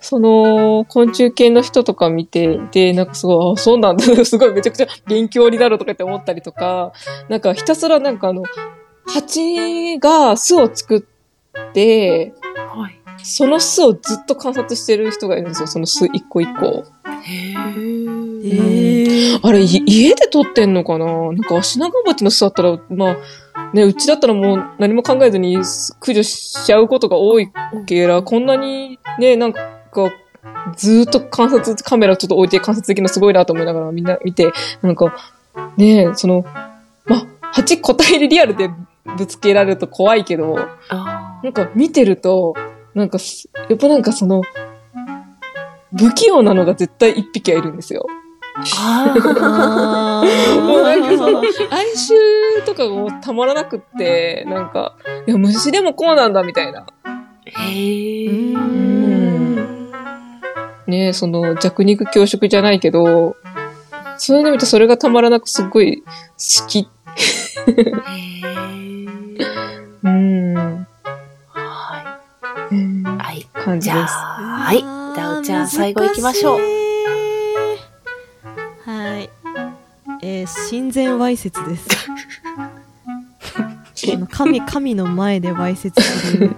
[0.00, 6.92] その、昆虫系の人とか見て、で、なんかすごい、あ、そうなんだ、 すごいめちゃくちゃ勉強になるとかって思ったりとか、
[7.28, 8.42] なんかひたすらなんかあの、
[9.06, 11.02] 蜂が巣を作っ
[11.72, 12.34] て、
[12.74, 13.01] はい。
[13.22, 16.84] その巣をずっと観察してる人がいるんですよ、その巣一個一個。
[17.22, 17.54] へ
[18.44, 21.06] えあれ、い家で撮ってんのかな？
[21.06, 23.16] なんか、足長鉢の巣だったら、ま
[23.54, 25.56] あ、ね、うちだったらもう何も考えずに
[26.00, 27.50] 駆除しちゃうことが多い
[27.86, 29.60] けら、こんなにね、なんか、
[30.76, 35.14] ずーっと観察、カメラちょっと置いて観察できるのすごいなと思いながらみんな見て、なんか、
[35.76, 36.44] ねその、
[37.06, 38.70] まあ、蜂個体でリアルで
[39.16, 42.54] ぶつけられると怖いけど、あなんか見てると、
[42.94, 44.42] なんかす、やっぱなんかその、
[45.96, 48.06] 不器用なのが絶対一匹はいるんですよ。
[48.76, 56.86] ああもうなんかその、ー哀愁とかがもうたまらなくって、なんか、いや、虫でもこうなんだみたいな。
[57.44, 58.54] へえ。
[58.54, 59.92] うん
[60.86, 63.36] ねその弱肉強食じゃないけど、
[64.18, 66.88] そういうの見てそれがたまらなくすっごい好き。
[70.04, 70.86] うん。
[73.64, 73.90] 感じです。
[73.90, 74.06] じゃあ、
[74.64, 74.78] はい。
[74.80, 76.60] じゃあ、じゃあ最後行きましょう。
[78.84, 79.30] はい。
[80.22, 81.88] えー、親善わいせつです。
[84.14, 86.50] あの神、神の前でわいせつする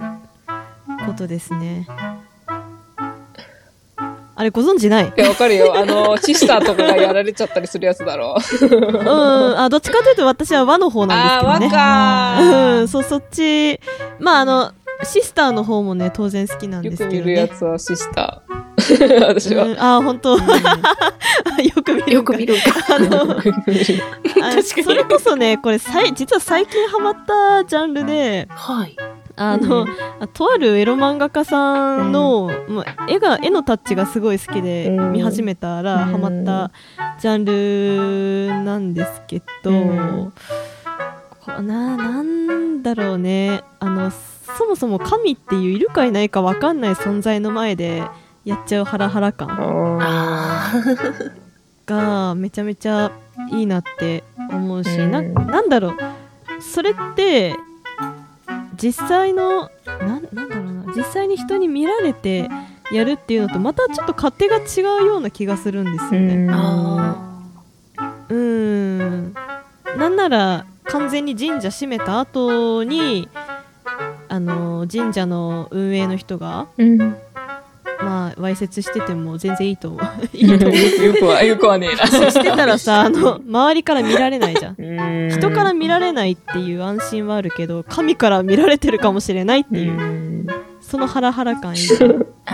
[1.05, 1.87] ことですね。
[4.37, 5.05] あれご存知ない？
[5.05, 5.77] いや、わかるよ。
[5.77, 8.65] あの、シスターとかがやられちゃったりするやつだろう。
[8.65, 8.71] うん、
[9.59, 11.69] あ、どっちかというと私は和の方なんですけどね。
[11.69, 13.79] かうん、そう、そっち、
[14.19, 14.71] まあ、あの、
[15.03, 17.49] シスターの方もね、当然好きなんよですけどく見るやね。
[17.49, 18.55] つはシスター。
[19.21, 19.65] 私は。
[19.65, 20.39] うん、あ、本当よ
[21.83, 22.13] く見る。
[22.13, 22.55] よく見る。
[22.89, 28.95] あの、あそれこそね、これさい、実は最近ハマったジャンルで、はい。
[29.37, 29.85] あの、
[30.19, 36.71] あとあるエロ漫画家さんの、まあ絵が、絵のタッチがすごい好きでうん見始めたらうんハマった
[37.19, 40.33] ジャンルなんですけど、うん
[41.55, 44.11] こうな、なんだろうね、あの、
[44.57, 48.03] そもそも神っていういるかいないかわかんない存在の前で
[48.45, 49.99] やっちゃうハラハラ感
[51.85, 53.11] がめちゃめちゃ
[53.51, 55.11] いいなって思うし、うん。
[55.11, 55.21] な
[55.69, 55.95] だろう。
[56.61, 57.55] それって
[58.77, 60.93] 実際のなんなんだろうな。
[60.95, 62.49] 実際に人に見られて
[62.91, 66.47] やるっていうのとまたちょっと勝手が違うような気がするんですよね。
[66.51, 67.15] あ。
[68.29, 69.33] うーん。
[69.97, 73.29] なんなら完全に神社閉めた後に
[74.27, 77.17] あの神社の運営の人がうん。
[77.99, 80.01] まあわいせつしてても全然いいと思う。
[80.35, 81.05] いいと思う。
[81.05, 82.05] よくは、よくはねえな。
[82.05, 84.75] してたらさあの周りから見られないじゃん。
[84.77, 85.29] うん。
[85.29, 90.47] 人から見られないっていう安心はあるけど神から見られてるかもしれないっていう、うん。
[90.81, 91.87] そのハラハラ感いい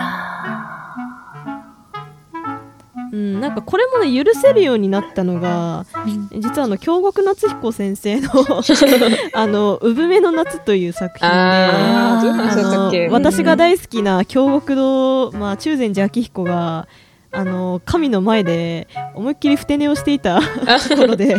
[3.12, 5.86] うん、なんかこれもね許せるようになったのが
[6.32, 8.30] 実はあの京極夏彦先生の
[9.34, 16.88] あの「産めの夏」という作品であの私が大好きな京極堂、まあ、中禅寺明彦が
[17.34, 20.42] あの神の前で思いっきりふて寝をしていた
[20.90, 21.38] ところで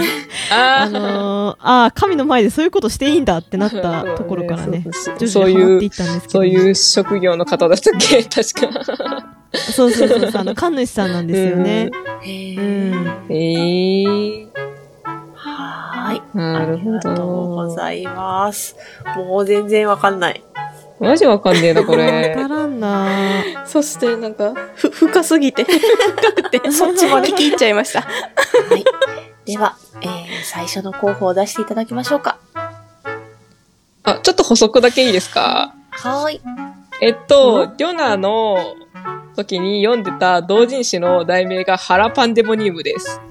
[0.50, 8.22] ああのあー神の前でそういうことしていいんだってなったところからねそう徐々にハマっていったんですけど、そういう職業の方だったっけ？
[8.24, 9.31] 確か。
[9.54, 11.90] そうそうそうそうあの神主さんなんですよね。
[11.92, 12.54] うえ。
[12.54, 14.02] んえ
[14.44, 14.48] え
[15.34, 16.22] はーい。
[16.34, 17.74] なるほありがとうごど。
[17.74, 18.76] ざいます。
[19.16, 20.42] もう全然わかんない。
[21.00, 22.34] マジわかんねえな、こわれ。
[22.34, 28.02] からんなそしてなんか、ふ、深すぎて、深くて、 そっちまで聞き入っちゃいました。
[28.02, 28.06] は
[28.76, 28.84] い。
[29.44, 30.08] では、えー、
[30.44, 32.38] 最初の候補を出していただきましょうか。
[34.04, 35.74] あ、ちょっと補足だけいいですか？
[35.90, 36.40] はーい。
[37.00, 38.56] えっと、リョナの
[39.34, 43.20] 時に読んでた同人誌の題名がハラパンデモニウムです。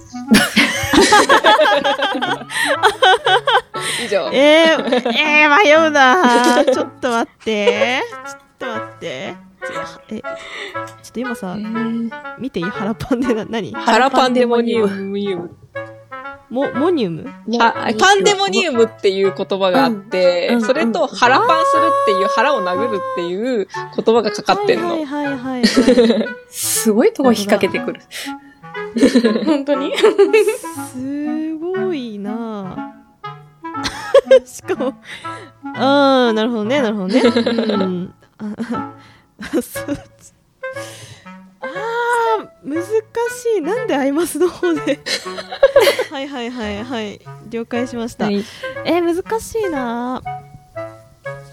[4.03, 4.29] 以上。
[4.33, 8.01] えー、えー、迷うなちょっと待って。
[8.27, 9.35] ちょっと待って。
[9.61, 9.73] ちょ
[10.09, 10.25] え、ちょ
[11.09, 11.55] っと今さ、
[12.39, 12.65] 見ていい？
[12.65, 13.71] 腹パンでな、何？
[13.73, 15.55] ハラパンデモニウム。
[16.51, 17.23] モ、モニウム
[17.57, 24.89] はパンデモニウムっていう言葉があって、それと腹パンするっていう腹を殴るっていう言葉がかかってんの。
[24.89, 25.65] はいはいはいはい。
[26.49, 28.01] すごいとこ引っ掛けてくる。
[29.45, 29.93] 本当に？
[29.97, 34.93] すごいなぁ しかも、
[35.75, 37.21] あー、なるほどね、なるほどね。
[37.21, 38.13] うん。
[38.37, 38.53] あ
[39.61, 39.97] そう
[42.39, 42.89] あー、難し
[43.57, 43.61] い。
[43.61, 44.99] なんでアイマスの方で？
[46.11, 47.19] はいはいはいはい。
[47.49, 48.25] 了解しました。
[48.25, 48.43] はい
[48.85, 50.21] えー、難しいな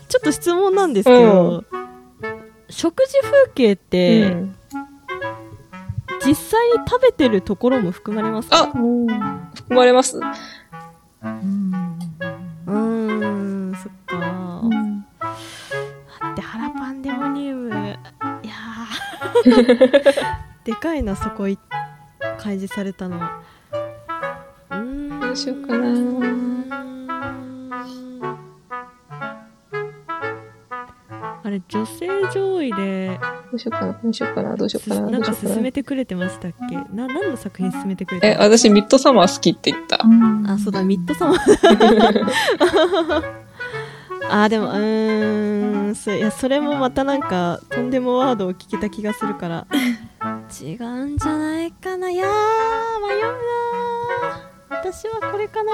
[0.09, 1.65] ちょっと質問なんですけど、
[2.71, 4.55] 食事風景って、うん
[6.25, 8.59] 実際に食べてるところも含まれますか？
[8.59, 9.07] あ含
[9.71, 10.19] まれます。
[10.19, 11.31] うー
[12.71, 14.19] ん、そっか。
[16.21, 17.71] だって腹パンデモニウム、
[18.43, 20.39] いやー
[20.69, 21.59] でかいな、そこい
[22.39, 23.16] 開示されたの。
[23.16, 24.81] うー
[25.16, 25.19] ん。
[25.19, 25.89] どうしようかな
[31.43, 33.19] あれ、女性上位で、
[33.51, 35.55] どうしようかな、どうしようかな、どうしようかな、なんかどうしようかな。
[35.55, 36.77] 勧めてくれてましたっけ？
[36.77, 40.03] な、何の作品勧めてくれてえ、私ミッドサマー好きって言った。
[40.53, 43.23] あ、そうだ、ミッドサマー。
[44.31, 49.66] あ、でも、うーん、そいや、それもまたなんか、とんでもワードを聞けた気がするから、
[50.49, 52.11] 違うんじゃないかな。
[52.11, 52.28] いやー、
[53.07, 54.80] 迷うなー。
[54.80, 55.72] 私はこれかな。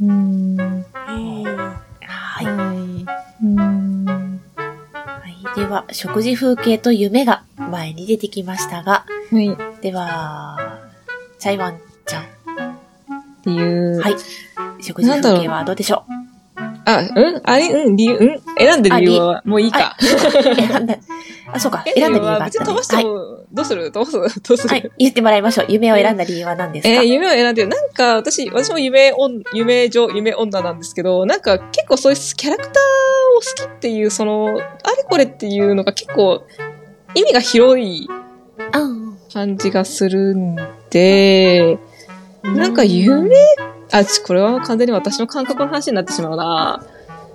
[0.00, 0.84] うん。
[0.92, 1.44] はい。
[2.06, 2.46] はい。
[3.56, 5.56] はい。
[5.56, 9.56] では、食事風景と夢が前に出てきましたが、はい。
[9.80, 10.80] では、
[11.38, 12.22] チャイワンちゃん。
[12.24, 12.26] っ
[13.42, 13.62] てい
[13.92, 14.00] う。
[14.00, 14.16] はい。
[14.82, 16.12] 食事風景はどうでしょう？
[16.86, 17.02] あ、う
[17.38, 17.40] ん？
[17.44, 17.68] あれ？
[17.68, 17.96] うん？
[17.96, 18.40] 理由、うん？
[18.58, 19.42] 選んでる理由は？
[19.44, 19.96] もういいか。
[20.00, 20.96] 選んだ、
[21.52, 21.82] あ、そうか。
[21.94, 22.50] 選んだ理由があったね。
[22.50, 23.04] 別に飛ばしてはい。
[23.04, 23.10] も、
[23.52, 23.90] どうする？
[23.90, 24.22] どうする？
[24.46, 24.90] どうする、はい。
[24.98, 25.66] 言ってもらいましょう。
[25.68, 26.90] 夢を選んだ理由は何ですか？
[26.90, 27.68] えー夢を選んでる。
[27.68, 32.74] なんか、私、私も夢女、夢女、夢女なんですけど、なんか結構そういうキャラクターを
[33.40, 34.60] 好きっていう、その、あれ
[35.08, 36.42] これっていうのが結構、
[37.14, 38.08] 意味が広い。
[39.32, 40.56] 感じがするん
[40.90, 41.78] で、
[42.44, 43.34] なんか夢、
[43.94, 46.84] あ、ち、これは完全に私の感覚の話になってしまうな。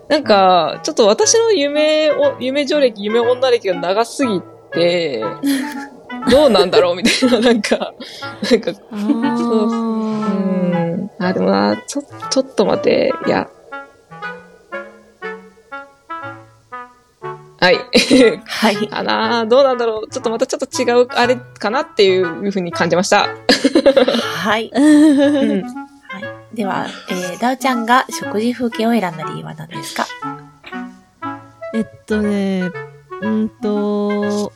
[0.10, 4.42] なんか、ちょっと私の夢を、夢女歴、夢女歴が長すぎ
[4.74, 5.24] て、
[6.30, 7.94] どうなんだろうみたいな、なんか、
[8.52, 11.10] なんか、そううん。
[11.18, 13.50] あ、でもな、ちょ、ちょっと待って、いや。
[17.62, 17.80] はい。
[18.46, 18.76] はい。
[18.90, 23.30] かなどうなんだろうちょっとまたちょっと違う、あれかなっていうふうに感じました。
[24.44, 24.70] はい。
[24.74, 25.89] うん。
[26.66, 26.90] はい。
[27.10, 30.06] では、えー、ダウちゃんが食事風景を選んだ理由は何ですか？
[31.74, 32.70] えっとね、
[33.22, 34.52] うんと、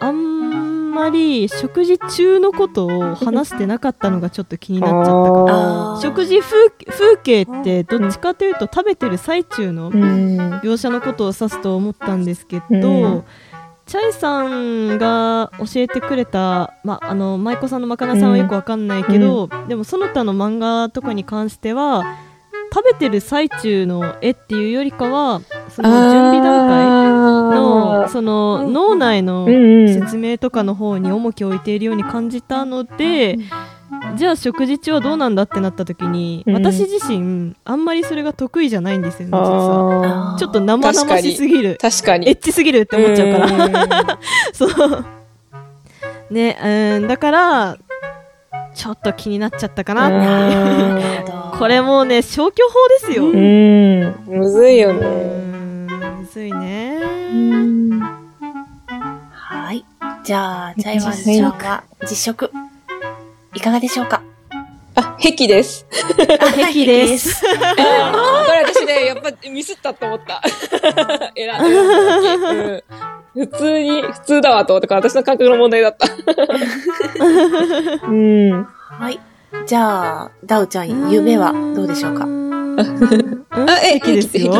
[0.00, 5.94] あんまり食事中のことを話してなかったのがちょっと気になっちゃったかな。
[5.94, 10.60] あー食事風風景ってどっちかというと食べてる最中のうん。
[10.60, 13.24] 描写のことを指すと思ったんですけど、うん
[13.88, 22.04] チャイさんが教えてくれた、ま、あの舞妓さんのまかなさんはよくわかんないけど、でもその他の漫画とかに関しては
[22.70, 26.84] 食べてる最中の絵っていうよりかはその準備段階
[27.56, 29.94] のその脳内のうんうん。
[29.94, 33.38] 説明とかの方に重きを置いているように感じたので、
[34.18, 42.36] じゃあ食事中はどうなんだってなった時に、うん私自身あんまりそれが得意じゃないんですよね実はあちょっと生々しすぎるー確かエッに。
[42.36, 43.68] チすぎるって思っちゃうから、
[44.02, 44.18] ら。
[44.52, 45.04] そう
[46.30, 46.58] ね
[47.00, 47.76] うんだから
[48.74, 51.32] ちょっと気になっちゃったかなって。
[51.58, 52.62] これもうね消去
[53.00, 54.14] 法ですよ、ううんん。
[54.26, 55.06] むずいよね。
[55.06, 57.00] んむずいね
[59.32, 59.84] はい。
[60.22, 62.50] じゃあ、チャイワンちゃんは実食。
[63.54, 64.22] いかがでしょうか？
[64.94, 65.86] あ、壁です。
[66.56, 67.40] 壁 です。
[67.42, 67.54] これ
[68.64, 70.40] 私ね、やっぱミスったと思った。
[73.34, 76.08] 普通に、普通だわと思ったから私の感覚の問題だった。
[78.06, 78.64] うん。
[78.64, 79.20] はい。
[79.66, 82.24] じゃあ、ダウちゃん、夢はどうでしょうか？
[82.24, 84.52] ああ、え、壁ですよ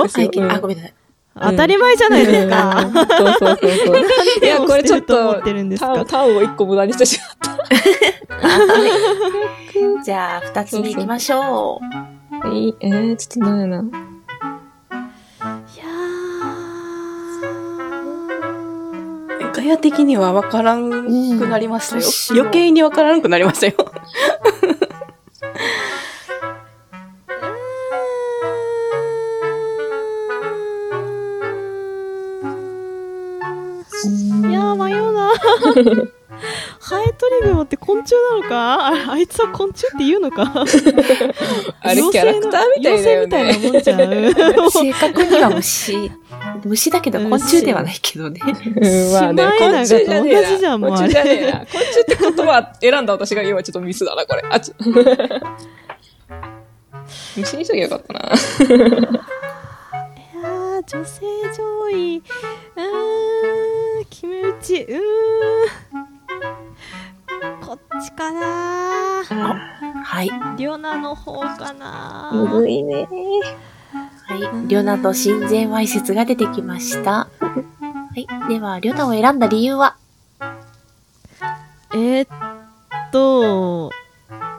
[0.53, 0.95] あ、ごめんなさい。
[1.41, 4.45] 当たり前じゃないですか、うんそうそうそうそう。
[4.45, 7.59] いや、これちょっとタウン、タウンを一個無駄にしてしまっ
[8.41, 8.89] は
[10.01, 10.05] い。
[10.05, 12.43] じゃあ、二つ目行きましょう。
[12.43, 12.49] た。
[12.51, 13.85] いいえー、ちょっと何やな。
[13.85, 15.89] いや
[19.69, 20.91] や的には分からん
[21.39, 22.03] くなりましたよ。
[22.03, 23.75] 私も余計に分からんくなりましたよ。
[36.81, 38.89] ハエトリグモって昆虫なのか？
[39.09, 40.43] ああいつは昆虫って言うのか？
[40.55, 43.27] あれキャラクターみたいだよね。
[43.27, 43.99] みたいなもんじゃん。
[44.71, 46.13] 正確には虫。
[46.65, 48.41] 虫だけど昆虫ではないけどね。
[48.45, 50.43] うん、まあね、昆虫じゃねえな。
[50.43, 51.59] 同じじゃんもう昆虫じゃねえな。
[51.59, 54.43] 昆虫って言葉選んだ私が今ちょっとミスだな、これ。
[54.49, 54.75] あ、ちょ。
[57.37, 58.21] 虫にしときゃよかったな。
[58.21, 61.21] いやー女性
[61.57, 62.83] 上位うー
[63.65, 63.68] ん
[64.11, 64.99] 決め打ちうー
[67.57, 69.25] んこっちかな
[70.05, 70.29] はい。
[70.57, 73.07] リョナの方かなむずいね。
[74.27, 74.41] はい。
[74.41, 77.11] リョナと親善わいせつが出てきました。
[77.13, 77.29] は
[78.17, 78.27] い。
[78.49, 79.97] では、リョナを選んだ理由は？
[81.93, 82.29] えー、っ
[83.13, 83.91] と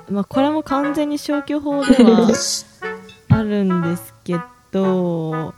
[0.10, 2.28] まあこれも完全に消去法では
[3.30, 4.40] あるんですけ
[4.72, 5.54] ど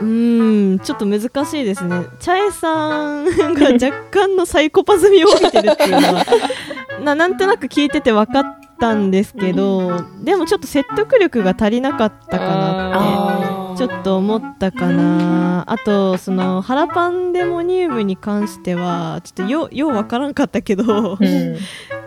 [0.00, 2.06] うーんちょっと難しいですね。
[2.20, 6.24] チャエさんが若干のサイコパズミを帯びてるっていうのは
[7.02, 8.44] ななんとなく聞いてて分かっ
[8.78, 15.64] たんですけどでもちょっと説得力が足りなかったかなってちょっと思ったかな。
[15.66, 21.56] あとそのハラパンデモニウムに関してはちょっとよようわからんかったけど、うん。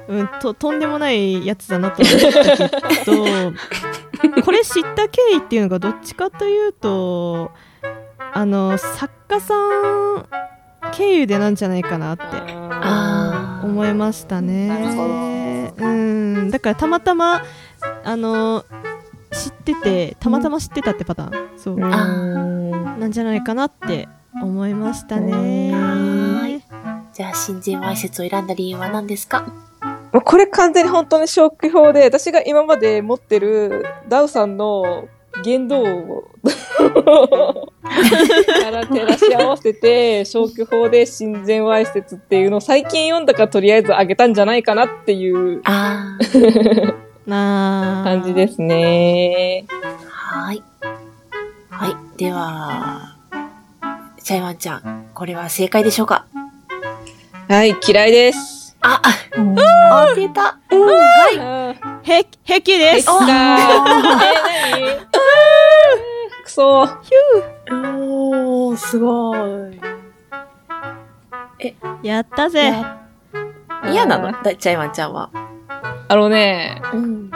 [0.10, 7.52] うん、ととんでもないやつだなとは思ったけど これ知った経緯っていうのがどっちかというと
[8.34, 10.26] あの作家さん
[10.92, 15.74] 経由でなんじゃないかなってあ思いましたね。
[15.78, 16.50] うん。
[16.50, 17.44] だからたまたま
[18.04, 18.66] あの
[19.32, 21.60] 知っててたまたま知ってたってパターン。
[21.60, 21.76] そう。
[21.76, 21.82] うん。
[23.00, 24.08] なんじゃないかなって
[24.42, 25.72] 思いましたね。
[25.74, 26.64] はい。
[27.14, 29.46] じゃあ、親善わいせつを選んだ理由は何ですか？
[30.12, 35.08] これ完全に本当に消去法で、私が今まで持ってるダウさんの
[35.44, 36.32] 言動を
[38.62, 46.18] から照らし合わせて、消去法で親善わいせつっていうのを最近読んだからとりあえずあげたんじゃないかなっていうあ
[47.26, 49.66] なあ 感じですね。
[49.68, 49.74] ー。
[50.08, 50.64] はい。
[51.70, 51.96] はい。
[52.18, 53.16] では、
[54.24, 56.26] チャイワンちゃん、これは正解でしょうか？
[57.48, 58.59] はい、嫌いです。
[58.82, 59.12] あ、あ
[60.10, 60.42] 当てた。
[60.42, 60.58] は
[61.32, 62.12] い。
[62.12, 63.10] へ平気です。
[63.10, 63.60] えー、何？
[66.44, 66.98] くそー。
[67.72, 69.36] おー、すご
[69.70, 69.80] い。
[72.04, 72.74] やったぜ
[73.92, 74.32] 嫌なの？
[74.32, 75.30] だチャイワンちゃんは。
[76.08, 77.32] あのね、うん。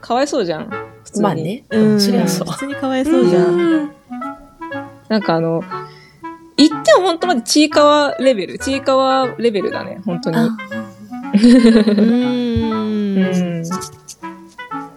[0.00, 0.68] かわいそうじゃん。
[1.04, 1.22] 普通に。
[1.22, 1.64] まあね。
[1.70, 3.90] うんそりゃそう普通にかわいそうじゃん
[5.08, 5.64] なんかあの、
[6.58, 8.58] 言っても本当までちいかわレベル。
[8.58, 10.36] ちいかわレベルだね、本当に。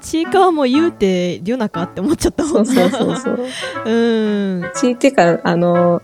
[0.02, 3.86] ちいかわも言うて、りょなかって思っちゃったもんそうそうそうそう。
[3.86, 4.72] うん。
[4.74, 6.02] ちいてか、あの、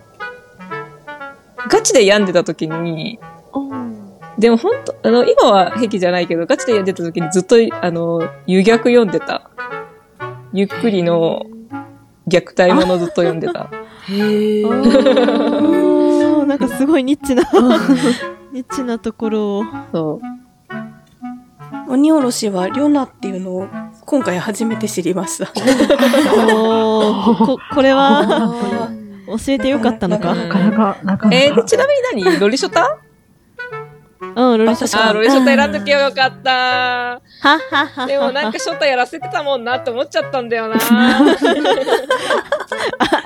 [1.68, 3.20] ガチで病んでた時に、
[4.38, 9.49] でも本当あの、今は癖じゃないけど、ガチで病んでた時にずっと、あの、遊逆読んでた。
[10.53, 11.47] ゆっくりの
[12.28, 13.72] 虐待ものずっと読んでた。
[14.10, 14.68] へー。
[14.68, 17.43] おーなんかすごいニッチな、
[18.53, 19.64] ニッチなところを。
[19.91, 20.28] そう。
[21.91, 23.68] 鬼おろしはリョナっていうのを
[24.05, 25.47] 今回初めて知りました。
[25.47, 25.53] こ、
[27.74, 28.89] これは、あ
[29.28, 31.30] 教えてよかったのかなか、なかなか。
[31.32, 32.39] えー、ちなみに何？
[32.39, 32.97] ロリショタ
[34.38, 35.07] うん、ロリショタ。
[35.07, 36.51] あー、ロリショタ選んどきゃよかった。
[36.51, 38.05] はっはっは。
[38.05, 40.75] でもなんかショタやらせてたもんなって思っちゃったんだよな。
[40.75, 41.25] あ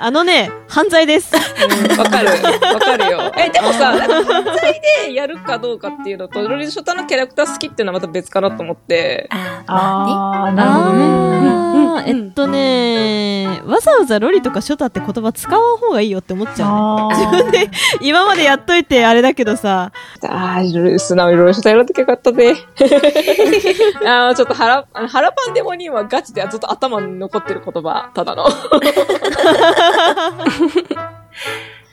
[0.00, 1.34] あのね、犯罪です。
[1.36, 2.30] うんわかる。
[2.30, 3.30] わかるよ。
[3.36, 4.08] え、でもさ、犯
[4.56, 9.28] 罪でやるかどうかっていうのと、ロリショタのキャラクター好きっていうのはまた別かなと思って。
[9.66, 11.71] ああなるほどね。
[12.00, 17.16] えっとね、わざわざロリとかショタって言葉使わん方がいいよって思っちゃうね。
[17.16, 17.70] 自分で
[18.00, 19.92] 今までやっといてあれだけどさ、
[20.26, 20.64] ああ、
[20.98, 22.54] 素直にロリショタやらなきゃよかったぜ。
[24.06, 28.44] あーちょっと腹、腹パンデモにはガチでずっと頭に残ってる言葉、ただの。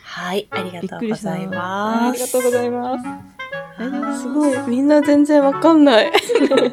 [0.03, 2.19] はい、ありがとうびっくりしたございあます。
[2.19, 3.38] りがとうございます。
[4.17, 4.57] すごい。
[4.67, 6.11] みんな全然わかんない。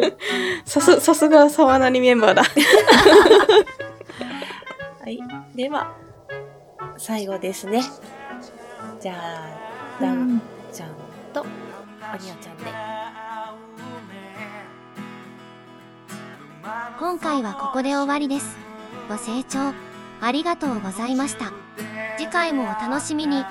[0.64, 2.42] さす、さすが沢なりメンバーだ。
[5.00, 5.20] はい。
[5.54, 5.92] では、
[6.96, 7.82] 最後ですね。
[9.00, 9.50] じゃあ、
[10.00, 10.16] ダウ
[10.72, 10.88] ちゃん
[11.32, 11.46] と、
[12.02, 12.64] アニアちゃんで。
[16.98, 18.56] 今回はここで終わりです。
[19.08, 19.72] ご清聴
[20.20, 21.52] ありがとうございました。
[22.16, 23.44] 次回もお楽しみに。